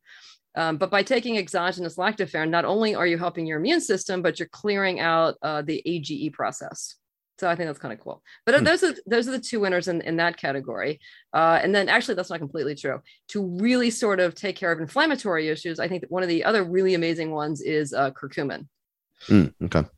[0.57, 4.39] Um, but by taking exogenous lactoferrin, not only are you helping your immune system, but
[4.39, 6.97] you're clearing out uh, the AGE process.
[7.41, 8.23] So I think that's kind of cool.
[8.45, 8.65] But hmm.
[8.65, 11.01] those are those are the two winners in, in that category.
[11.33, 13.01] Uh, and then actually that's not completely true.
[13.29, 16.45] To really sort of take care of inflammatory issues, I think that one of the
[16.45, 18.69] other really amazing ones is uh, curcumin.
[19.29, 19.89] Mm, okay.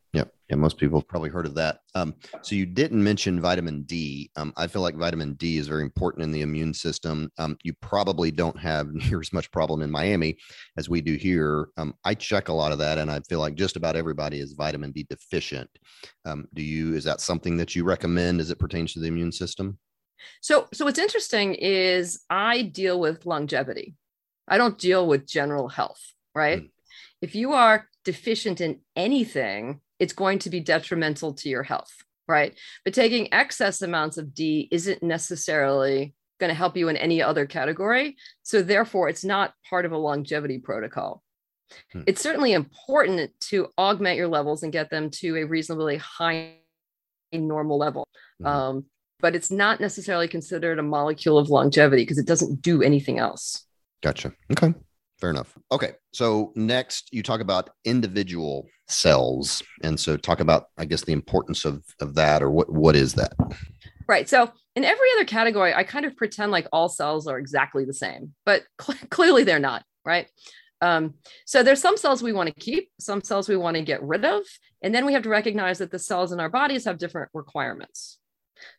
[0.53, 0.57] Yeah.
[0.57, 1.79] Most people have probably heard of that.
[1.95, 4.31] Um, so you didn't mention vitamin D.
[4.37, 7.33] Um, I feel like vitamin D is very important in the immune system.
[7.39, 10.37] Um, you probably don't have near as much problem in Miami
[10.77, 11.69] as we do here.
[11.79, 14.53] Um, I check a lot of that and I feel like just about everybody is
[14.53, 15.71] vitamin D deficient.
[16.27, 19.33] Um, do you, is that something that you recommend as it pertains to the immune
[19.33, 19.79] system?
[20.43, 23.95] So, so what's interesting is I deal with longevity.
[24.47, 26.61] I don't deal with general health, right?
[26.61, 26.71] Mm.
[27.23, 31.95] If you are deficient in anything, it's going to be detrimental to your health,
[32.27, 32.59] right?
[32.85, 37.47] But taking excess amounts of D isn't necessarily going to help you in any other
[37.47, 38.17] category.
[38.43, 41.23] So, therefore, it's not part of a longevity protocol.
[41.93, 42.03] Hmm.
[42.09, 46.55] It's certainly important to augment your levels and get them to a reasonably high
[47.33, 48.09] normal level.
[48.41, 48.47] Hmm.
[48.47, 48.85] Um,
[49.21, 53.65] but it's not necessarily considered a molecule of longevity because it doesn't do anything else.
[54.03, 54.33] Gotcha.
[54.51, 54.75] Okay.
[55.21, 55.57] Fair enough.
[55.71, 55.93] Okay.
[56.13, 59.63] So next you talk about individual cells.
[59.83, 63.15] And so talk about, I guess, the importance of, of that or what, what is
[63.15, 63.33] that?
[64.09, 64.29] Right.
[64.29, 67.95] So in every other category, I kind of pretend like all cells are exactly the
[67.95, 69.85] same, but cl- clearly they're not.
[70.05, 70.29] Right.
[70.81, 71.15] Um,
[71.47, 74.25] so there's some cells we want to keep, some cells we want to get rid
[74.25, 74.43] of.
[74.83, 78.19] And then we have to recognize that the cells in our bodies have different requirements.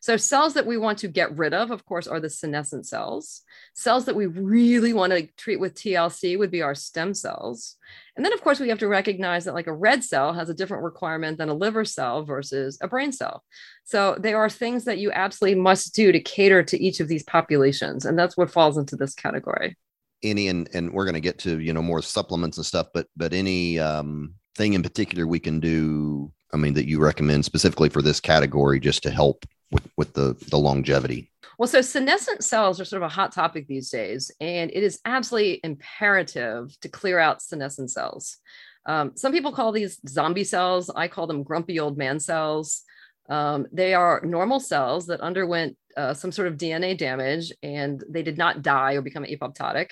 [0.00, 3.42] So, cells that we want to get rid of, of course, are the senescent cells.
[3.74, 7.76] Cells that we really want to treat with TLC would be our stem cells.
[8.16, 10.54] And then, of course, we have to recognize that, like a red cell has a
[10.54, 13.42] different requirement than a liver cell versus a brain cell.
[13.84, 17.24] So, there are things that you absolutely must do to cater to each of these
[17.24, 18.04] populations.
[18.04, 19.76] And that's what falls into this category.
[20.22, 23.06] Any, and, and we're going to get to, you know, more supplements and stuff, but,
[23.16, 27.88] but any, um, thing in particular we can do i mean that you recommend specifically
[27.88, 31.30] for this category just to help with with the the longevity.
[31.58, 35.00] Well so senescent cells are sort of a hot topic these days and it is
[35.04, 38.38] absolutely imperative to clear out senescent cells.
[38.86, 40.90] Um, some people call these zombie cells.
[40.94, 42.82] I call them grumpy old man cells.
[43.28, 48.22] Um, they are normal cells that underwent uh, some sort of dna damage and they
[48.22, 49.90] did not die or become apoptotic.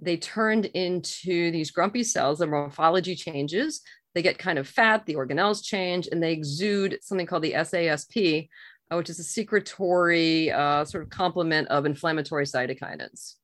[0.00, 3.82] They turned into these grumpy cells the morphology changes.
[4.14, 8.10] They get kind of fat the organelles change and they exude something called the sasp
[8.90, 13.34] uh, which is a secretory uh, sort of complement of inflammatory cytokinins.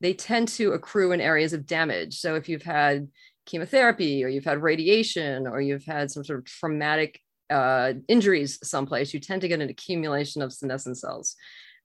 [0.00, 2.18] They tend to accrue in areas of damage.
[2.18, 3.08] So if you've had
[3.46, 9.14] chemotherapy or you've had radiation or you've had some sort of traumatic uh, injuries someplace,
[9.14, 11.36] you tend to get an accumulation of senescent cells.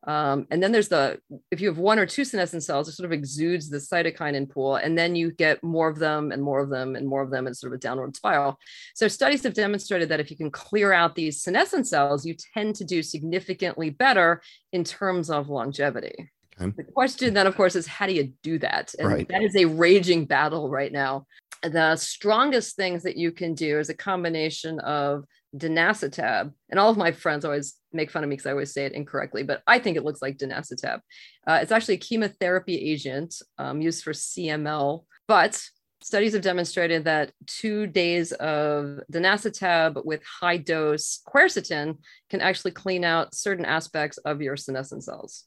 [0.08, 1.20] Um, and then there's the,
[1.52, 4.76] if you have one or two senescent cells, it sort of exudes the cytokinin pool,
[4.76, 7.48] and then you get more of them and more of them and more of them,
[7.48, 8.58] and sort of a downward spiral.
[8.96, 12.76] So studies have demonstrated that if you can clear out these senescent cells, you tend
[12.76, 16.30] to do significantly better in terms of longevity.
[16.62, 16.74] Okay.
[16.78, 18.94] The question then, of course, is how do you do that?
[19.00, 19.28] And right.
[19.30, 21.26] that is a raging battle right now.
[21.62, 26.98] The strongest things that you can do is a combination of Dinacetab, and all of
[26.98, 29.80] my friends always make fun of me because I always say it incorrectly, but I
[29.80, 31.00] think it looks like Dinacetab.
[31.48, 35.62] Uh, it's actually a chemotherapy agent um, used for CML, but
[36.02, 41.98] studies have demonstrated that two days of Dinacetab with high dose quercetin
[42.30, 45.46] can actually clean out certain aspects of your senescent cells.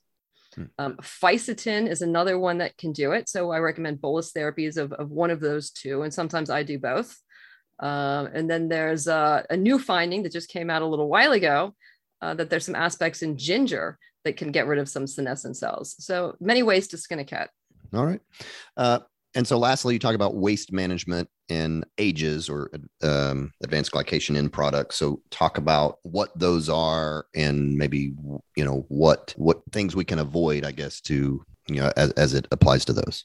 [0.54, 0.64] Hmm.
[0.78, 3.28] Um, fisetin is another one that can do it.
[3.28, 6.78] So I recommend bolus therapies of, of one of those two, and sometimes I do
[6.78, 7.18] both.
[7.82, 11.32] Um, and then there's a, a, new finding that just came out a little while
[11.32, 11.74] ago
[12.20, 15.96] uh, that there's some aspects in ginger that can get rid of some senescent cells.
[15.98, 17.50] So many ways to skin a cat.
[17.92, 18.20] All right.
[18.76, 19.00] Uh,
[19.34, 22.70] and so lastly, you talk about waste management in AGEs or
[23.02, 24.94] um, advanced glycation end products.
[24.96, 28.14] So talk about what those are and maybe,
[28.56, 32.34] you know, what, what things we can avoid, I guess, to, you know, as, as
[32.34, 33.24] it applies to those.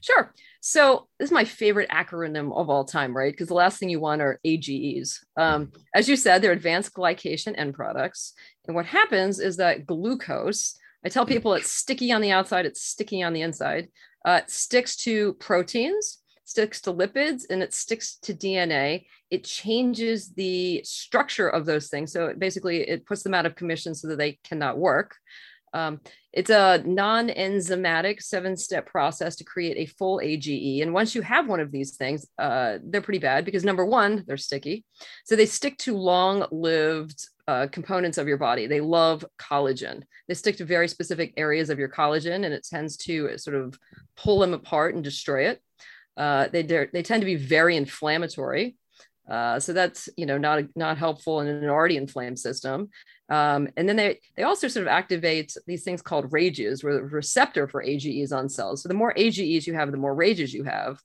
[0.00, 0.32] Sure.
[0.66, 3.30] So this is my favorite acronym of all time, right?
[3.30, 5.22] Because the last thing you want are AGEs.
[5.36, 8.32] Um, as you said, they're advanced glycation end products.
[8.66, 10.74] And what happens is that glucose,
[11.04, 13.88] I tell people it's sticky on the outside, it's sticky on the inside,
[14.24, 19.04] uh, sticks to proteins, sticks to lipids, and it sticks to DNA.
[19.30, 22.10] It changes the structure of those things.
[22.10, 25.16] So it basically, it puts them out of commission so that they cannot work.
[25.74, 26.00] Um,
[26.32, 30.80] it's a non enzymatic seven step process to create a full AGE.
[30.80, 34.24] And once you have one of these things, uh, they're pretty bad because number one,
[34.26, 34.84] they're sticky.
[35.24, 38.66] So they stick to long lived uh, components of your body.
[38.66, 40.02] They love collagen.
[40.28, 43.78] They stick to very specific areas of your collagen and it tends to sort of
[44.16, 45.60] pull them apart and destroy it.
[46.16, 48.76] Uh, they, they tend to be very inflammatory.
[49.28, 52.90] Uh, so that's you know not not helpful in an already inflamed system.
[53.30, 57.02] Um, and then they they also sort of activate these things called rages, where the
[57.02, 58.82] receptor for AGEs on cells.
[58.82, 61.00] So the more AGEs you have, the more rages you have.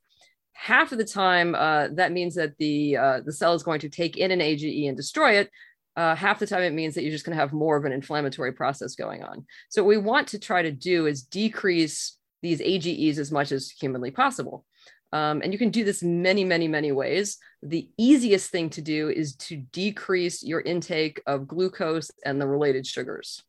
[0.54, 3.90] Half of the time, uh, that means that the uh, the cell is going to
[3.90, 5.50] take in an AGE and destroy it.
[5.96, 7.92] Uh, half the time, it means that you're just going to have more of an
[7.92, 9.46] inflammatory process going on.
[9.70, 13.70] So what we want to try to do is decrease these AGEs as much as
[13.70, 14.66] humanly possible.
[15.12, 17.38] Um, and you can do this many, many, many ways.
[17.64, 22.86] The easiest thing to do is to decrease your intake of glucose and the related
[22.86, 23.44] sugars.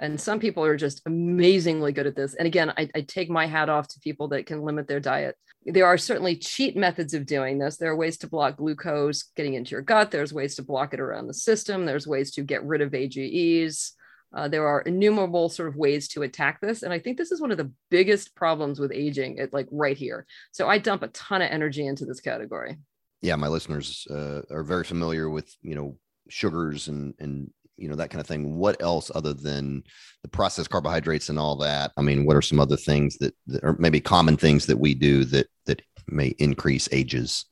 [0.00, 2.34] And some people are just amazingly good at this.
[2.34, 5.36] And again, I, I, take my hat off to people that can limit their diet.
[5.64, 7.76] There are certainly cheat methods of doing this.
[7.76, 11.00] There are ways to block glucose getting into your gut, there's ways to block it
[11.00, 13.92] around the system, there's ways to get rid of AGEs.
[14.34, 16.82] Uh, there are innumerable sort of ways to attack this.
[16.82, 19.96] And I think this is one of the biggest problems with aging, it, like right
[19.96, 20.26] here.
[20.52, 22.76] So I dump a ton of energy into this category.
[23.22, 27.96] Yeah, my listeners uh, are very familiar with, you know, sugars and, and, you know,
[27.96, 28.56] that kind of thing.
[28.56, 29.82] What else other than
[30.22, 31.92] the processed carbohydrates and all that?
[31.96, 34.94] I mean, what are some other things that, that are maybe common things that we
[34.94, 37.46] do that, that may increase AGEs?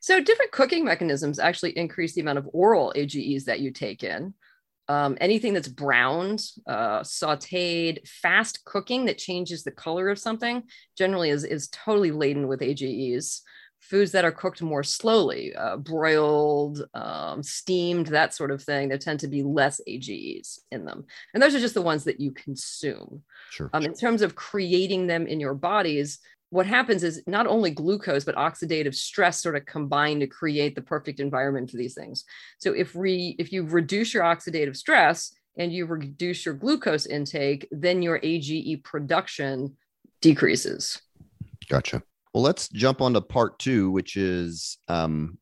[0.00, 4.34] So different cooking mechanisms actually increase the amount of oral AGEs that you take in
[4.88, 10.62] um, anything that's browned, uh, sauteed, fast cooking that changes the color of something
[10.96, 13.42] generally is, is totally laden with AGEs.
[13.80, 18.88] foods that are cooked more slowly, uh, broiled, um, steamed, that sort of thing.
[18.88, 21.04] There tend to be less AGEs in them.
[21.32, 23.22] And those are just the ones that you consume.
[23.50, 23.70] Sure.
[23.72, 26.18] Um, in terms of creating them in your bodies,
[26.50, 30.82] what happens is not only glucose but oxidative stress sort of combine to create the
[30.82, 32.24] perfect environment for these things.
[32.58, 37.68] So if we if you reduce your oxidative stress and you reduce your glucose intake
[37.70, 39.76] then your age production
[40.20, 41.00] decreases.
[41.68, 42.02] Gotcha.
[42.32, 45.38] Well let's jump on to part two which is um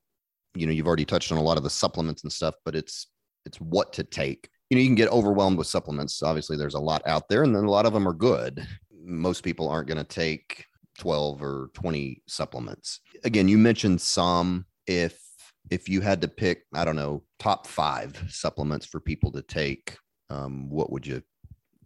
[0.54, 3.08] you know you've already touched on a lot of the supplements and stuff but it's
[3.44, 4.48] it's what to take.
[4.70, 6.20] You know you can get overwhelmed with supplements.
[6.24, 8.66] Obviously there's a lot out there and then a lot of them are good.
[9.04, 10.66] Most people aren't going to take
[10.98, 13.00] 12 or 20 supplements.
[13.24, 15.20] Again, you mentioned some if
[15.68, 19.98] if you had to pick, I don't know, top 5 supplements for people to take,
[20.30, 21.22] um, what would you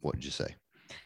[0.00, 0.54] what would you say?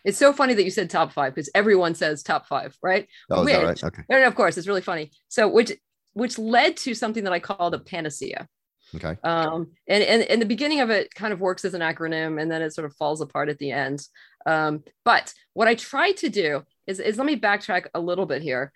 [0.05, 3.07] It's so funny that you said top 5 because everyone says top 5, right?
[3.31, 3.85] Oh, which, right?
[3.85, 4.03] Okay.
[4.09, 5.11] No, no, of course, it's really funny.
[5.29, 5.73] So which
[6.15, 8.49] which led to something that I call the panacea.
[8.95, 9.17] Okay.
[9.25, 12.51] Um, and, and, and the beginning of it kind of works as an acronym and
[12.51, 14.07] then it sort of falls apart at the end.
[14.47, 18.43] Um, but what I try to do is, is let me backtrack a little bit
[18.43, 18.73] here.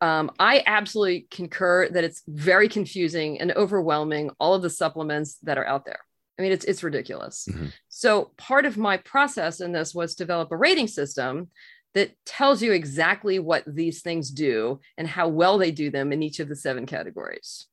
[0.00, 5.58] Um, I absolutely concur that it's very confusing and overwhelming, all of the supplements that
[5.58, 6.00] are out there.
[6.38, 7.46] I mean, it's, it's ridiculous.
[7.50, 7.66] Mm-hmm.
[7.90, 11.48] So part of my process in this was develop a rating system
[11.94, 16.22] that tells you exactly what these things do and how well they do them in
[16.22, 17.66] each of the seven categories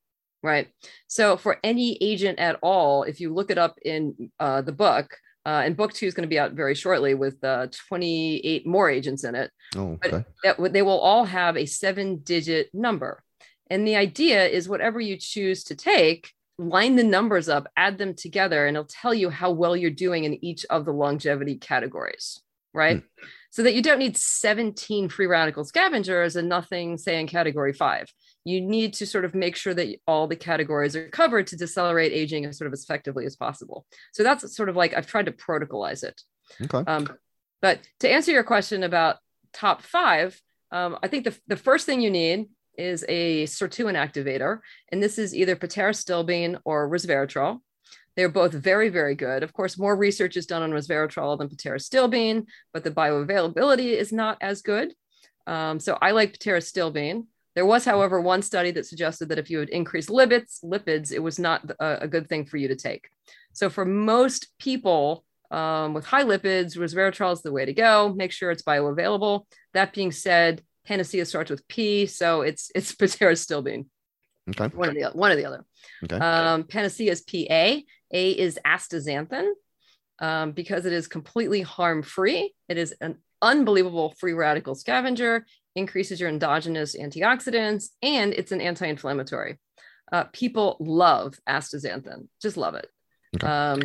[0.43, 0.67] right
[1.07, 5.17] so for any agent at all if you look it up in uh, the book
[5.47, 8.89] uh, and book two is going to be out very shortly with uh, 28 more
[8.89, 9.49] agents in it.
[9.77, 10.25] Oh, okay.
[10.43, 13.23] But they will all have a seven digit number.
[13.69, 18.13] And the idea is whatever you choose to take, line the numbers up, add them
[18.13, 22.41] together, and it'll tell you how well you're doing in each of the longevity categories,
[22.77, 22.99] right?
[22.99, 23.27] Hmm.
[23.49, 28.07] So that you don't need 17 free radical scavengers and nothing, say, in category five
[28.47, 32.13] you need to sort of make sure that all the categories are covered to decelerate
[32.13, 33.85] aging as sort of as effectively as possible.
[34.13, 36.21] So that's sort of like I've tried to protocolize it.
[36.63, 36.89] Okay.
[36.89, 37.09] Um,
[37.61, 39.17] but to answer your question about
[39.51, 42.47] top five, um, I think the, the first thing you need
[42.77, 44.59] is a sirtuin activator,
[44.93, 47.59] and this is either pterostilbene or resveratrol.
[48.17, 49.43] They're both very, very good.
[49.43, 54.39] Of course, more research is done on resveratrol than pterostilbene, but the bioavailability is not
[54.41, 54.93] as good.
[55.45, 57.27] Um, so I like pterostilbene.
[57.53, 61.19] There was, however, one study that suggested that if you would increase lipids, lipids, it
[61.19, 63.07] was not a, a good thing for you to take.
[63.53, 68.13] So for most people um, with high lipids, resveratrol is the way to go.
[68.15, 69.45] Make sure it's bioavailable.
[69.73, 73.85] That being said, Panacea starts with P, so it's it's pterostilbene.
[74.49, 74.75] Okay.
[74.75, 75.65] One of the one or the other.
[76.03, 76.17] Okay.
[76.17, 77.81] Um, Panacea is PA.
[78.11, 79.51] A is astaxanthin.
[80.19, 82.55] Um, because it is completely harm free.
[82.67, 85.45] It is an unbelievable free radical scavenger
[85.75, 89.59] increases your endogenous antioxidants, and it's an anti inflammatory.
[90.11, 92.87] Uh, people love astaxanthin, just love it.
[93.35, 93.47] Okay.
[93.47, 93.81] Um,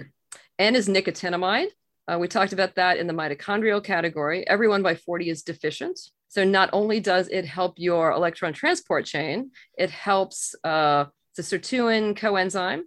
[0.58, 1.68] N is nicotinamide.
[2.08, 4.46] Uh, we talked about that in the mitochondrial category.
[4.48, 5.98] Everyone by 40 is deficient.
[6.28, 11.06] So not only does it help your electron transport chain, it helps uh,
[11.36, 12.82] the sirtuin coenzyme.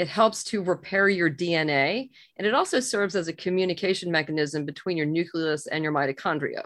[0.00, 4.96] It helps to repair your DNA, and it also serves as a communication mechanism between
[4.96, 6.64] your nucleus and your mitochondria.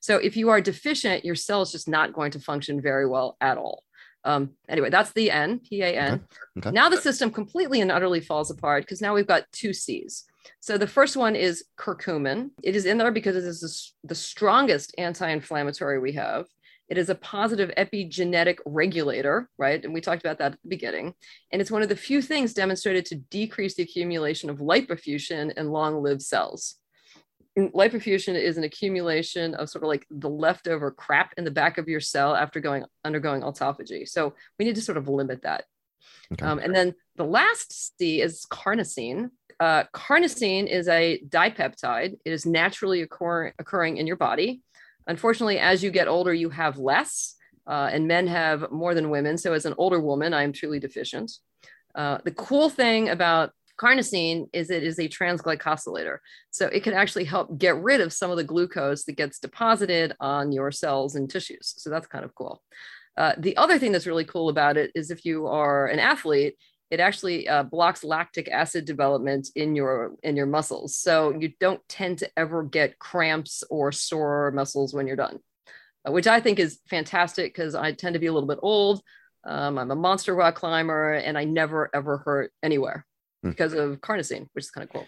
[0.00, 3.38] So if you are deficient, your cell is just not going to function very well
[3.40, 3.84] at all.
[4.22, 6.12] Um, anyway, that's the N, P A N.
[6.12, 6.24] Okay.
[6.58, 6.70] Okay.
[6.72, 10.26] Now the system completely and utterly falls apart because now we've got two C's.
[10.60, 12.50] So the first one is curcumin.
[12.62, 16.44] It is in there because it is the strongest anti inflammatory we have.
[16.88, 19.84] It is a positive epigenetic regulator, right?
[19.84, 21.14] And we talked about that at the beginning.
[21.52, 25.70] And it's one of the few things demonstrated to decrease the accumulation of lipofuscin in
[25.70, 26.76] long lived cells
[27.58, 31.88] lipofuscin is an accumulation of sort of like the leftover crap in the back of
[31.88, 34.08] your cell after going undergoing autophagy.
[34.08, 35.64] So we need to sort of limit that.
[36.32, 36.44] Okay.
[36.44, 39.30] Um, and then the last C is carnosine.
[39.60, 42.16] Uh, carnosine is a dipeptide.
[42.24, 44.62] It is naturally occur- occurring in your body.
[45.08, 47.34] Unfortunately, as you get older, you have less,
[47.66, 49.36] uh, and men have more than women.
[49.38, 51.32] So as an older woman, I am truly deficient.
[51.94, 53.50] Uh, the cool thing about
[53.80, 56.18] carnosine is it is a transglycosylator.
[56.50, 60.14] So it can actually help get rid of some of the glucose that gets deposited
[60.20, 61.74] on your cells and tissues.
[61.78, 62.62] So that's kind of cool.
[63.16, 66.56] Uh, the other thing that's really cool about it is if you are an athlete,
[66.90, 71.86] it actually uh, blocks lactic acid development in your in your muscles, so you don't
[71.88, 75.38] tend to ever get cramps or sore muscles when you're done,
[76.06, 79.02] uh, which I think is fantastic because I tend to be a little bit old.
[79.44, 83.06] Um, I'm a monster rock climber, and I never ever hurt anywhere.
[83.42, 83.50] Hmm.
[83.50, 85.06] because of carnosine, which is kind of cool.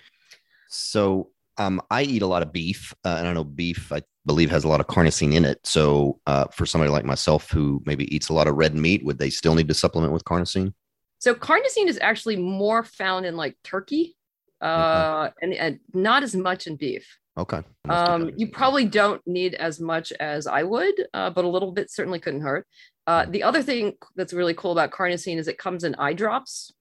[0.69, 3.93] So um, I eat a lot of beef, uh, and I know beef.
[3.93, 5.59] I believe has a lot of carnosine in it.
[5.65, 9.19] So uh, for somebody like myself who maybe eats a lot of red meat, would
[9.19, 10.75] they still need to supplement with carnosine?
[11.21, 14.17] So carnosine is actually more found in like turkey,
[14.61, 15.35] uh, okay.
[15.43, 17.19] and, and not as much in beef.
[17.39, 17.63] Okay.
[17.89, 21.91] Um, you probably don't need as much as I would, uh, but a little bit
[21.91, 22.67] certainly couldn't hurt.
[23.07, 26.73] Uh, the other thing that's really cool about carnosine is it comes in eye drops.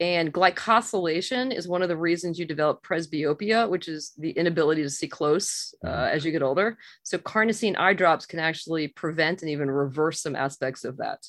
[0.00, 4.90] And glycosylation is one of the reasons you develop presbyopia, which is the inability to
[4.90, 6.16] see close uh, mm-hmm.
[6.16, 6.76] as you get older.
[7.04, 11.24] So, carnosine eye drops can actually prevent and even reverse some aspects of that.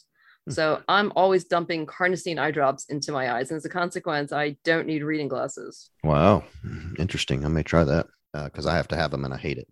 [0.46, 0.52] Hmm.
[0.52, 3.52] So, I'm always dumping carnosine eye drops into my eyes.
[3.52, 5.90] And as a consequence, I don't need reading glasses.
[6.04, 6.44] Wow.
[6.98, 7.46] Interesting.
[7.46, 9.68] I may try that because uh, I have to have them and I hate it.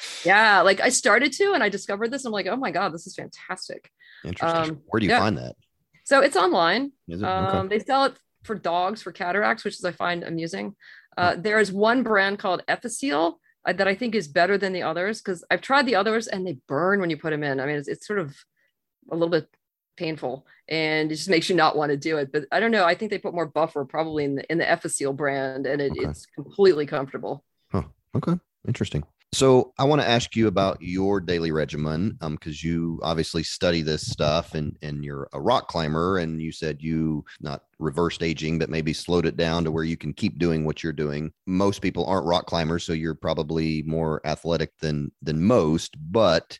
[0.24, 2.24] yeah, like I started to, and I discovered this.
[2.24, 3.90] I'm like, oh my god, this is fantastic.
[4.24, 4.76] Interesting.
[4.76, 5.18] Um, Where do you yeah.
[5.18, 5.56] find that?
[6.04, 6.92] So it's online.
[7.06, 7.22] It?
[7.22, 7.68] Um, okay.
[7.68, 10.74] They sell it for dogs for cataracts, which is I find amusing.
[11.16, 13.34] Uh, there is one brand called Episeal
[13.66, 16.46] uh, that I think is better than the others because I've tried the others and
[16.46, 17.60] they burn when you put them in.
[17.60, 18.34] I mean, it's, it's sort of
[19.10, 19.48] a little bit
[20.02, 22.32] painful and it just makes you not want to do it.
[22.32, 22.84] But I don't know.
[22.84, 25.92] I think they put more buffer probably in the in the Episeal brand, and it,
[25.92, 26.08] okay.
[26.08, 27.44] it's completely comfortable.
[27.70, 27.84] Huh.
[28.16, 28.38] Okay.
[28.66, 29.04] Interesting.
[29.34, 33.80] So I want to ask you about your daily regimen because um, you obviously study
[33.80, 38.58] this stuff and and you're a rock climber and you said you not reversed aging
[38.58, 41.32] but maybe slowed it down to where you can keep doing what you're doing.
[41.46, 45.96] Most people aren't rock climbers, so you're probably more athletic than than most.
[46.12, 46.58] But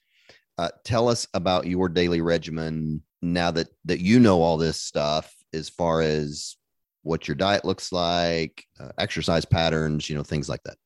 [0.56, 5.34] uh, tell us about your daily regimen now that that you know all this stuff
[5.54, 6.56] as far as
[7.02, 10.76] what your diet looks like, uh, exercise patterns, you know, things like that.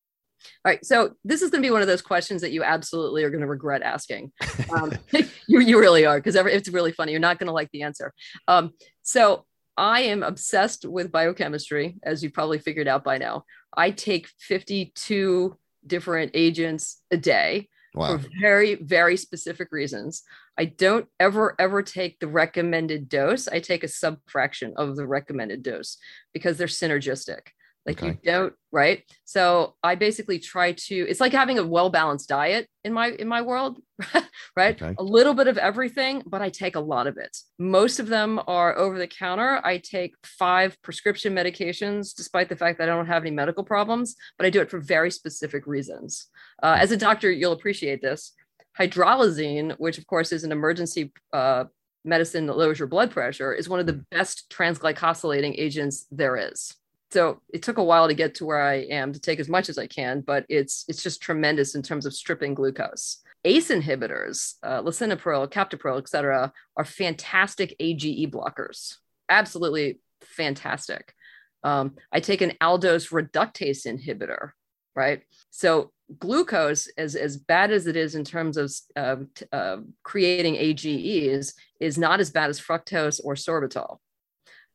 [0.64, 0.84] All right.
[0.84, 3.41] So this is going to be one of those questions that you absolutely are going
[3.41, 4.32] to regret asking.
[4.74, 4.93] Um,
[5.47, 7.12] you, you really are, because it's really funny.
[7.12, 8.12] You're not going to like the answer.
[8.49, 8.72] Um,
[9.03, 9.45] so
[9.76, 13.45] I am obsessed with biochemistry, as you probably figured out by now.
[13.76, 15.57] I take 52
[15.87, 18.18] different agents a day wow.
[18.18, 20.24] for very, very specific reasons.
[20.59, 23.48] I don't ever, ever take the recommended dose.
[23.48, 25.98] I take a subfraction of the recommended dose
[26.32, 27.48] because they're synergistic.
[27.86, 28.18] Like okay.
[28.20, 29.04] you don't, right?
[29.24, 33.42] So I basically try to, it's like having a well-balanced diet in my in my
[33.42, 33.78] world,
[34.57, 34.80] right?
[34.80, 34.94] Okay.
[34.98, 37.36] A little bit of everything, but I take a lot of it.
[37.61, 39.61] Most of them are over the counter.
[39.64, 44.16] I take five prescription medications, despite the fact that I don't have any medical problems,
[44.36, 46.26] but I do it for very specific reasons.
[46.61, 48.32] Uh, as a doctor, you'll appreciate this.
[48.79, 51.64] Hydralazine, which of course is an emergency uh,
[52.05, 54.01] medicine that lowers your blood pressure, is one of the hmm.
[54.11, 56.74] best transglycosylating agents there is
[57.11, 59.68] so it took a while to get to where I am to take as much
[59.68, 63.18] as I can, but it's it's just tremendous in terms of stripping glucose.
[63.45, 68.97] ACE inhibitors, uh, lisinopril, captopril, et cetera, are fantastic AGE blockers.
[69.29, 71.14] Absolutely fantastic.
[71.62, 74.51] Um, I take an aldose reductase inhibitor,
[74.97, 75.22] right?
[75.51, 79.16] So glucose, as, as bad as it is in terms of uh,
[79.52, 83.98] uh, creating AGEs, is not as bad as fructose or sorbitol.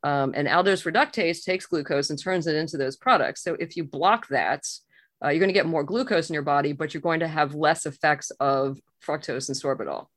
[0.04, 3.44] Um, and aldose reductase takes glucose and turns it into those products.
[3.44, 4.66] So if you block that,
[5.24, 7.54] uh, you're going to get more glucose in your body, but you're going to have
[7.54, 10.08] less effects of fructose and sorbitol.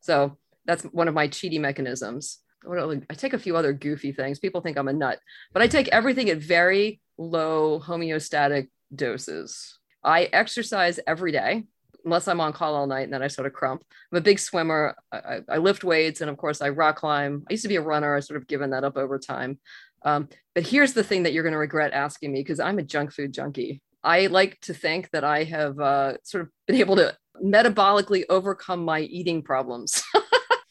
[0.00, 2.38] So that's one of my cheating mechanisms.
[2.66, 4.38] I take a few other goofy things.
[4.38, 5.18] People think I'm a nut,
[5.52, 9.78] but I take everything at very low homeostatic doses.
[10.04, 11.64] I exercise every day
[12.04, 13.82] unless I'm on call all night and then I sort of crump.
[14.12, 14.94] I'm a big swimmer.
[15.10, 17.44] I, I, lift weights and of course I rock climb.
[17.48, 18.14] I used to be a runner.
[18.14, 19.58] I sort of given that up over time.
[20.04, 22.82] Um, but here's the thing that you're going to regret asking me because I'm a
[22.82, 23.80] junk food junkie.
[24.02, 28.84] I like to think that I have uh, sort of been able to metabolically overcome
[28.84, 30.02] my eating problems.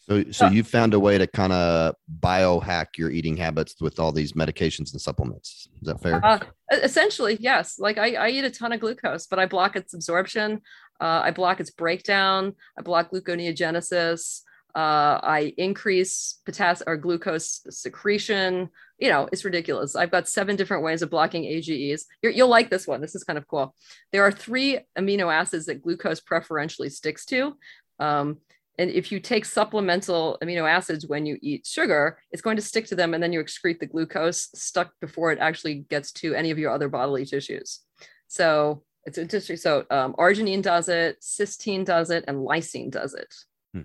[0.09, 4.11] So, so you found a way to kind of biohack your eating habits with all
[4.11, 5.69] these medications and supplements.
[5.81, 6.23] Is that fair?
[6.23, 6.39] Uh,
[6.71, 7.79] essentially, yes.
[7.79, 10.59] Like I, I, eat a ton of glucose, but I block its absorption.
[10.99, 12.53] Uh, I block its breakdown.
[12.77, 14.41] I block gluconeogenesis.
[14.75, 18.69] Uh, I increase potassium or glucose secretion.
[18.97, 19.95] You know, it's ridiculous.
[19.95, 22.05] I've got seven different ways of blocking AGEs.
[22.21, 22.99] you will like this one.
[22.99, 23.73] This is kind of cool.
[24.11, 27.55] There are three amino acids that glucose preferentially sticks to.
[27.99, 28.39] Um,
[28.79, 32.87] and if you take supplemental amino acids when you eat sugar, it's going to stick
[32.87, 36.49] to them and then you excrete the glucose stuck before it actually gets to any
[36.49, 37.81] of your other bodily tissues.
[38.27, 39.57] So it's interesting.
[39.57, 43.33] So um, arginine does it, cysteine does it, and lysine does it.
[43.73, 43.81] Hmm.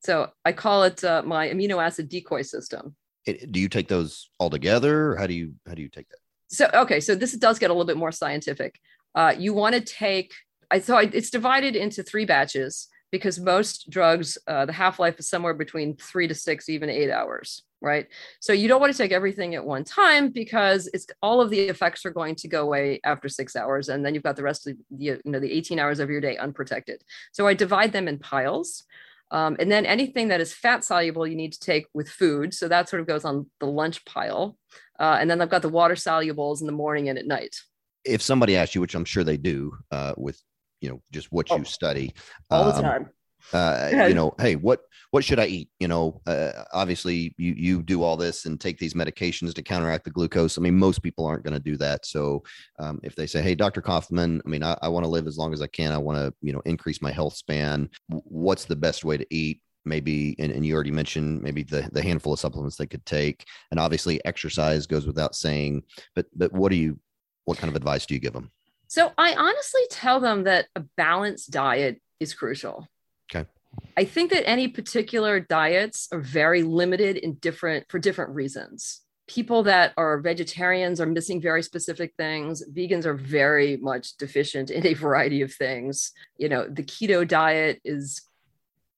[0.00, 2.94] So I call it uh, my amino acid decoy system.
[3.26, 5.16] It, do you take those all together?
[5.16, 6.18] how do you how do you take that?
[6.48, 8.78] So okay, so this does get a little bit more scientific.
[9.14, 10.32] Uh, you want to take
[10.70, 15.18] I so I, it's divided into three batches because most drugs, uh, the half life
[15.18, 17.62] is somewhere between three to six, even eight hours.
[17.82, 18.06] right?
[18.40, 21.60] So you don't want to take everything at one time because it's all of the
[21.60, 24.66] effects are going to go away after six hours, and then you've got the rest
[24.66, 27.02] of the you know the 18 hours of your day unprotected.
[27.32, 28.84] So I divide them in piles.
[29.32, 32.52] Um, and then anything that is fat soluble, you need to take with food.
[32.52, 34.58] So that sort of goes on the lunch pile.
[34.98, 37.56] Uh, and then I've got the water solubles in the morning and at night.
[38.04, 40.42] If somebody asks you, which I'm sure they do, uh, with
[40.80, 42.14] you know just what oh, you study
[42.50, 43.10] all the um, time,
[43.52, 45.70] uh, you know, hey, what what should I eat?
[45.80, 50.04] You know, uh, obviously you you do all this and take these medications to counteract
[50.04, 50.56] the glucose.
[50.56, 52.06] I mean, most people aren't going to do that.
[52.06, 52.42] So
[52.78, 53.82] um, if they say, hey, Dr.
[53.82, 55.92] Kaufmann, I mean, I, I want to live as long as I can.
[55.92, 57.90] I want to you know increase my health span.
[58.08, 59.60] What's the best way to eat?
[59.86, 63.46] maybe and, and, you already mentioned maybe the, the handful of supplements they could take
[63.70, 65.82] and obviously exercise goes without saying
[66.14, 67.00] but but what do you
[67.46, 68.50] what kind of advice do you give them
[68.90, 72.86] so i honestly tell them that a balanced diet is crucial
[73.32, 73.48] Okay.
[73.96, 79.00] I think that any particular diets are very limited in different for different reasons.
[79.28, 82.64] People that are vegetarians are missing very specific things.
[82.72, 86.12] Vegans are very much deficient in a variety of things.
[86.36, 88.22] You know, the keto diet is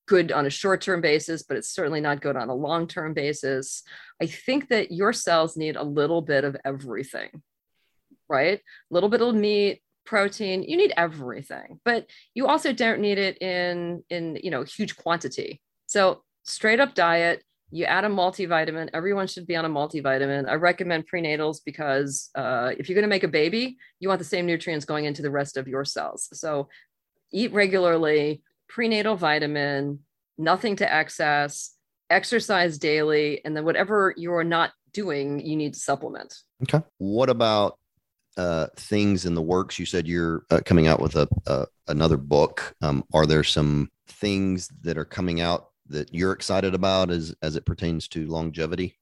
[0.08, 3.82] good on a short-term basis, but it's certainly not good on a long-term basis.
[4.20, 7.42] I think that your cells need a little bit of everything,
[8.32, 8.58] right?
[8.58, 13.40] A little bit of meat, protein you need everything but you also don't need it
[13.40, 15.60] in in you know huge quantity.
[15.86, 17.42] So straight up diet
[17.74, 18.90] you add a multivitamin.
[18.92, 20.46] Everyone should be on a multivitamin.
[20.46, 24.24] I recommend prenatals because uh, if you're going to make a baby you want the
[24.24, 26.28] same nutrients going into the rest of your cells.
[26.32, 26.68] So
[27.32, 30.00] eat regularly prenatal vitamin
[30.36, 31.76] nothing to excess
[32.10, 36.34] exercise daily and then whatever you're not doing you need to supplement.
[36.64, 36.84] Okay.
[36.98, 37.78] What about
[38.36, 39.78] uh, things in the works?
[39.78, 42.74] You said you're uh, coming out with a, another book.
[42.82, 47.56] Um, are there some things that are coming out that you're excited about as as
[47.56, 48.98] it pertains to longevity?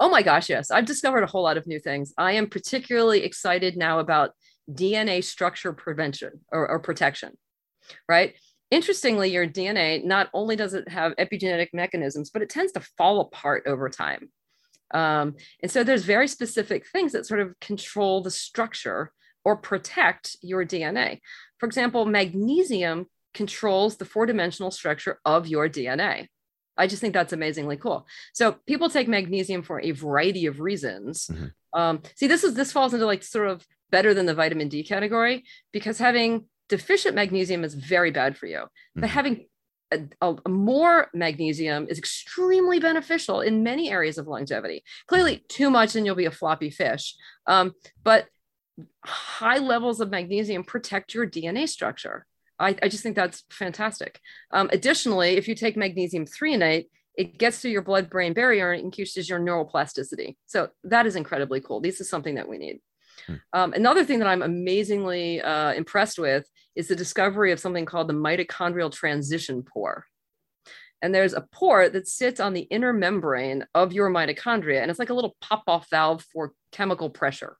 [0.00, 0.70] Oh my gosh, yes.
[0.70, 2.12] I've discovered a whole lot of new things.
[2.18, 4.32] I am particularly excited now about
[4.70, 7.36] DNA structure prevention or, or protection,
[8.08, 8.34] right?
[8.70, 13.20] Interestingly, your DNA not only does it have epigenetic mechanisms, but it tends to fall
[13.20, 14.30] apart over time.
[14.92, 19.12] Um, and so there's very specific things that sort of control the structure
[19.44, 21.20] or protect your DNA.
[21.58, 26.28] For example, magnesium controls the four dimensional structure of your DNA.
[26.76, 28.06] I just think that's amazingly cool.
[28.32, 31.26] So people take magnesium for a variety of reasons.
[31.26, 31.78] Mm-hmm.
[31.78, 34.84] Um, see, this is this falls into like sort of better than the vitamin D
[34.84, 38.58] category because having deficient magnesium is very bad for you.
[38.58, 39.00] Mm-hmm.
[39.00, 39.47] But having
[39.90, 44.82] a, a, more magnesium is extremely beneficial in many areas of longevity.
[45.06, 47.14] Clearly, too much and you'll be a floppy fish.
[47.46, 47.72] Um,
[48.04, 48.26] but
[49.04, 52.26] high levels of magnesium protect your DNA structure.
[52.58, 54.20] I, I just think that's fantastic.
[54.52, 56.86] Um, additionally, if you take magnesium threonate,
[57.16, 60.36] it gets through your blood brain barrier and increases your neuroplasticity.
[60.46, 61.80] So that is incredibly cool.
[61.80, 62.80] This is something that we need.
[63.26, 63.34] Hmm.
[63.52, 68.08] Um, another thing that I'm amazingly uh, impressed with is the discovery of something called
[68.08, 70.04] the mitochondrial transition pore.
[71.02, 75.00] And there's a pore that sits on the inner membrane of your mitochondria, and it's
[75.00, 77.56] like a little pop off valve for chemical pressure.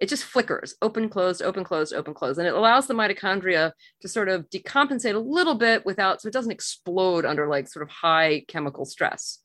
[0.00, 2.40] It just flickers, open, closed, open, closed, open, closed.
[2.40, 6.32] And it allows the mitochondria to sort of decompensate a little bit without, so it
[6.34, 9.38] doesn't explode under like sort of high chemical stress.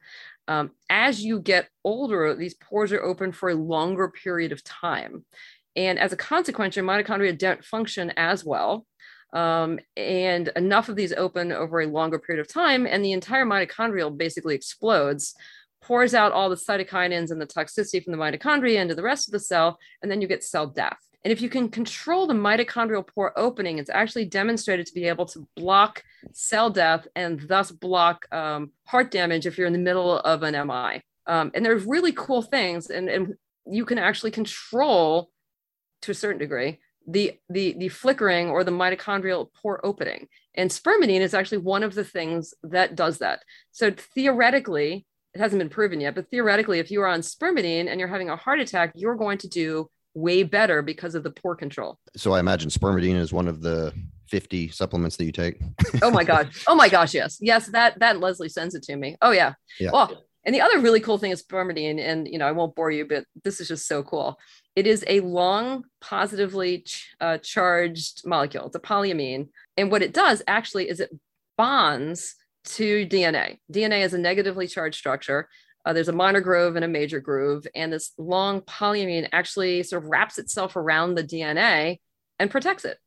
[0.48, 5.24] Um, as you get older, these pores are open for a longer period of time.
[5.76, 8.86] And as a consequence, your mitochondria don't function as well.
[9.34, 13.46] Um, and enough of these open over a longer period of time, and the entire
[13.46, 15.34] mitochondrial basically explodes,
[15.82, 19.32] pours out all the cytokinins and the toxicity from the mitochondria into the rest of
[19.32, 21.00] the cell, and then you get cell death.
[21.24, 25.26] And if you can control the mitochondrial pore opening, it's actually demonstrated to be able
[25.28, 26.04] to block
[26.34, 30.54] cell death and thus block um, heart damage if you're in the middle of an
[30.68, 31.02] MI.
[31.26, 35.32] Um, and there's really cool things, and, and you can actually control
[36.02, 40.28] to a certain degree the the the flickering or the mitochondrial pore opening.
[40.56, 43.44] And spermidine is actually one of the things that does that.
[43.72, 48.00] So theoretically it hasn't been proven yet but theoretically if you are on spermidine and
[48.00, 51.56] you're having a heart attack you're going to do way better because of the pore
[51.56, 51.98] control.
[52.16, 53.94] So i imagine spermidine is one of the
[54.28, 55.60] 50 supplements that you take?
[56.02, 56.64] Oh my gosh.
[56.68, 57.38] Oh my gosh yes.
[57.42, 59.18] Yes that that leslie sends it to me.
[59.22, 59.92] Oh yeah, yeah.
[59.92, 62.92] well and the other really cool thing is spermidine and you know i won't bore
[62.92, 64.38] you but this is just so cool
[64.76, 68.66] it is a long positively ch- uh, charged molecule.
[68.68, 69.50] It's a polyamine.
[69.78, 71.12] And what it does actually is it
[71.58, 72.36] bonds
[72.66, 73.60] to DNA.
[73.72, 75.48] DNA is a negatively charged structure.
[75.86, 77.68] Uh, there's a minor groove and a major groove.
[77.76, 82.00] And this long polyamine actually sort of wraps itself around the DNA
[82.40, 82.98] and protects it.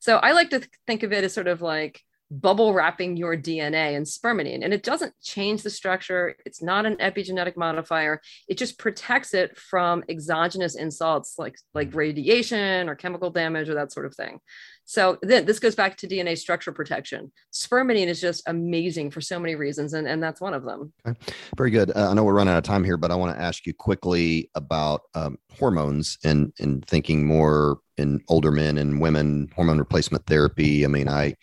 [0.00, 3.36] So I like to th- think of it as sort of like bubble wrapping your
[3.36, 4.64] DNA and spermidine.
[4.64, 6.36] And it doesn't change the structure.
[6.44, 8.20] It's not an epigenetic modifier.
[8.48, 11.96] It just protects it from exogenous insults like, like mm.
[11.96, 14.40] radiation or chemical damage or that sort of thing.
[14.88, 17.30] So then this goes back to DNA structure protection.
[17.52, 20.94] Spermidine is just amazing for so many reasons, and, and that's one of them.
[21.06, 21.18] Okay.
[21.58, 21.94] Very good.
[21.94, 23.74] Uh, I know we're running out of time here, but I want to ask you
[23.74, 30.24] quickly about um, hormones and, and thinking more in older men and women, hormone replacement
[30.24, 30.86] therapy.
[30.86, 31.34] I mean, I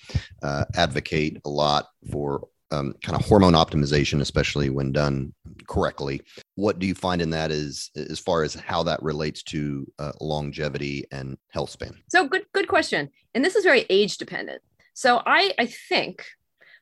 [0.41, 5.33] uh, advocate a lot for um, kind of hormone optimization, especially when done
[5.67, 6.21] correctly.
[6.55, 10.11] What do you find in that is as far as how that relates to uh,
[10.19, 11.95] longevity and health span?
[12.09, 13.09] So good, good question.
[13.33, 14.61] And this is very age dependent.
[14.93, 16.25] So I, I think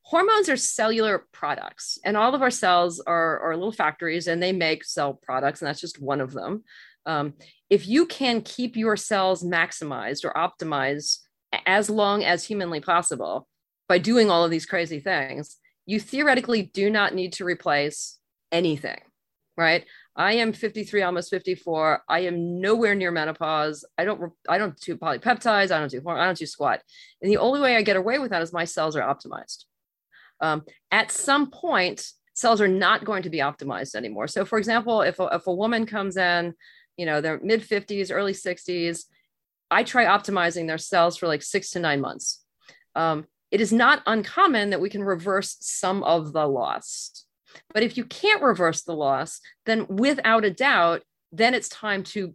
[0.03, 4.51] hormones are cellular products, and all of our cells are, are little factories, and they
[4.51, 6.63] make cell products, and that's just one of them.
[7.05, 7.33] Um,
[7.69, 11.19] if you can keep your cells maximized or optimized
[11.65, 13.47] as long as humanly possible
[13.89, 18.17] by doing all of these crazy things, you theoretically do not need to replace
[18.51, 18.99] anything,
[19.57, 19.85] right?
[20.15, 22.03] I am 53, almost 54.
[22.07, 23.83] I am nowhere near menopause.
[23.97, 25.71] I don't, I don't do polypeptides.
[25.71, 26.81] I don't do, I don't do squat.
[27.21, 29.65] And the only way I get away with that is my cells are optimized.
[30.39, 34.27] Um, at some point, cells are not going to be optimized anymore.
[34.27, 36.53] So, for example, if a, if a woman comes in,
[36.97, 39.05] you know, they're mid 50s, early 60s,
[39.71, 42.43] I try optimizing their cells for like six to nine months.
[42.95, 47.23] Um, it is not uncommon that we can reverse some of the loss.
[47.71, 52.33] But if you can't reverse the loss, then without a doubt, then it's time to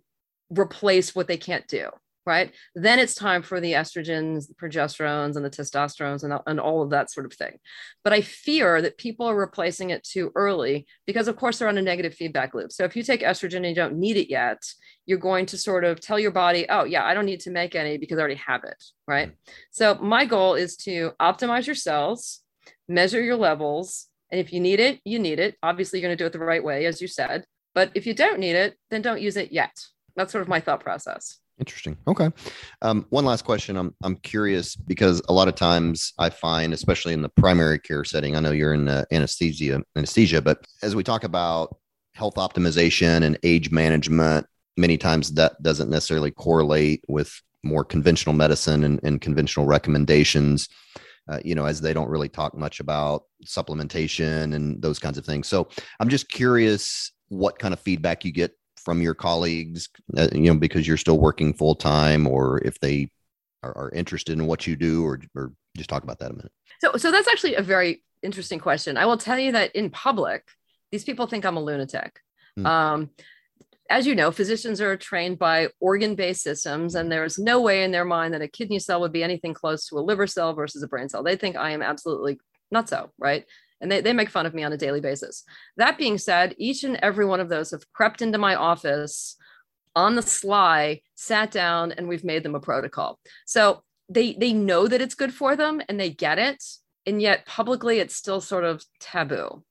[0.49, 1.91] replace what they can't do
[2.29, 2.55] right?
[2.75, 6.91] Then it's time for the estrogens, the progesterones, and the testosterones, and, and all of
[6.91, 7.59] that sort of thing.
[8.05, 11.79] But I fear that people are replacing it too early because, of course, they're on
[11.79, 12.71] a negative feedback loop.
[12.71, 14.63] So if you take estrogen and you don't need it yet,
[15.07, 17.75] you're going to sort of tell your body, oh, yeah, I don't need to make
[17.75, 19.33] any because I already have it, right?
[19.71, 22.43] So my goal is to optimize your cells,
[22.89, 24.07] measure your levels.
[24.31, 25.57] And if you need it, you need it.
[25.63, 27.47] Obviously, you're going to do it the right way, as you said.
[27.75, 29.75] But if you don't need it, then don't use it yet.
[30.17, 31.39] That's sort of my thought process.
[31.59, 31.97] Interesting.
[32.07, 32.31] Okay.
[32.83, 33.77] Um, one last question.
[33.77, 38.05] I'm I'm curious because a lot of times I find, especially in the primary care
[38.05, 41.77] setting, I know you're in uh, anesthesia anesthesia, but as we talk about
[42.15, 44.47] health optimization and age management,
[44.77, 50.69] many times that doesn't necessarily correlate with more conventional medicine and, and conventional recommendations.
[51.29, 55.27] Uh, you know, as they don't really talk much about supplementation and those kinds of
[55.27, 55.47] things.
[55.47, 55.69] So
[56.01, 58.58] I'm just curious what kind of feedback you get
[58.89, 63.11] from your colleagues, uh, you know, because you're still working full time, or if they
[63.63, 66.51] are, are, interested in what you do, or or just talk about that a minute.
[66.81, 68.97] So, so that's actually a very interesting question.
[68.97, 70.49] I will tell you that in public,
[70.91, 72.19] these people think I'm a lunatic.
[72.57, 72.67] Hmm.
[72.67, 73.11] Um,
[73.91, 77.91] as you know, physicians are trained by organ based systems, and there's no way in
[77.91, 80.83] their mind that a kidney cell would be anything close to a liver cell versus
[80.83, 81.23] a brain cell.
[81.23, 83.45] They think I am absolutely not so, right?
[83.81, 85.45] And they, they make fun of me on a daily basis.
[85.77, 89.37] That being said, each and every one of those have crept into my office
[89.95, 93.19] on the sly, sat down, and we've made them a protocol.
[93.47, 96.63] So they they know that it's good for them and they get it,
[97.07, 99.65] and yet publicly it's still sort of taboo.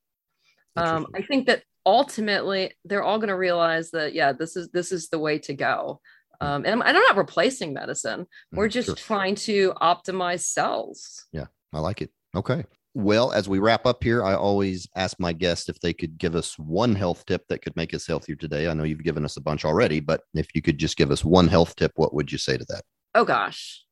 [0.76, 4.92] Um, I think that ultimately they're all going to realize that yeah, this is this
[4.92, 6.02] is the way to go.
[6.40, 8.28] Um, and, I'm, I'm not replacing medicine.
[8.52, 8.96] We're mm, just sure.
[8.96, 11.26] trying to optimize cells.
[11.32, 12.12] Yeah, I like it.
[12.36, 12.64] Okay.
[12.98, 16.36] Well, as we wrap up here, I always ask my guests if they could give
[16.36, 18.68] us one health tip that could make us healthier today.
[18.68, 21.24] I know you've given us a bunch already, but if you could just give us
[21.24, 22.82] one health tip, what would you say to that?
[23.14, 23.84] Oh gosh.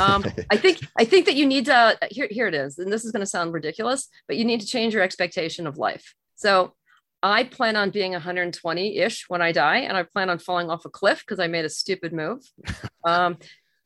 [0.00, 3.04] um, I think I think that you need to here here it is, and this
[3.04, 6.14] is going to sound ridiculous, but you need to change your expectation of life.
[6.34, 6.72] So
[7.22, 10.86] I plan on being 120 ish when I die, and I plan on falling off
[10.86, 12.40] a cliff because I made a stupid move.
[13.06, 13.36] Um,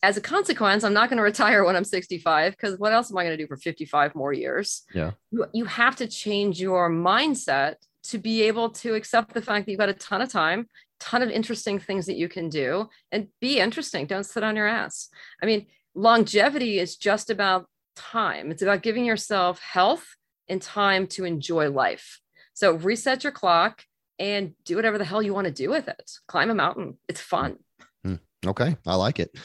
[0.03, 3.19] as a consequence, I'm not going to retire when I'm 65 because what else am
[3.19, 4.83] I going to do for 55 more years?
[4.95, 5.13] Yeah.
[5.31, 9.73] You, you have to change your mindset to be able to accept the fact that
[9.73, 10.69] you've got a ton of time,
[11.01, 14.07] ton of interesting things that you can do and be interesting.
[14.07, 15.09] Don't sit on your ass.
[15.43, 18.53] I mean, longevity is just about time.
[18.53, 20.07] It's about giving yourself health
[20.49, 22.21] and time to enjoy life.
[22.55, 23.83] So reset your clock
[24.19, 26.11] and do whatever the hell you want to do with it.
[26.29, 26.99] Climb a mountain.
[27.09, 27.59] It's fun.
[28.05, 28.17] Hmm.
[28.47, 28.77] Okay.
[28.87, 29.37] I like it.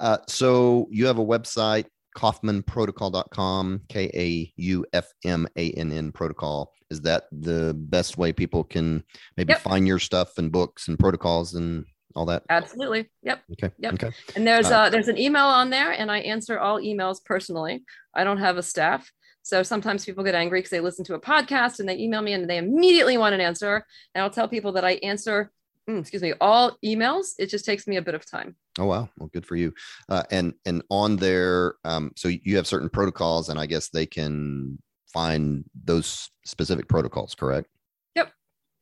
[0.00, 1.86] Uh, so you have a website,
[2.16, 6.72] kaufmannprotocol.com, K A U F M A N N protocol.
[6.90, 9.04] Is that the best way people can
[9.36, 9.60] maybe yep.
[9.60, 11.84] find your stuff and books and protocols and
[12.14, 12.44] all that?
[12.48, 13.10] Absolutely.
[13.22, 13.42] Yep.
[13.52, 13.74] Okay.
[13.78, 13.94] Yep.
[13.94, 14.10] Okay.
[14.36, 17.84] And there's uh, uh, there's an email on there, and I answer all emails personally.
[18.14, 19.10] I don't have a staff.
[19.42, 22.34] So sometimes people get angry because they listen to a podcast and they email me
[22.34, 23.82] and they immediately want an answer.
[24.14, 25.50] And I'll tell people that I answer
[25.96, 27.32] excuse me, all emails.
[27.38, 28.56] It just takes me a bit of time.
[28.78, 29.72] Oh wow, well, good for you.
[30.08, 34.06] Uh, and and on there, um, so you have certain protocols, and I guess they
[34.06, 34.78] can
[35.12, 37.68] find those specific protocols, correct?
[38.14, 38.32] Yep.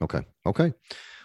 [0.02, 0.20] Okay.
[0.46, 0.72] Okay.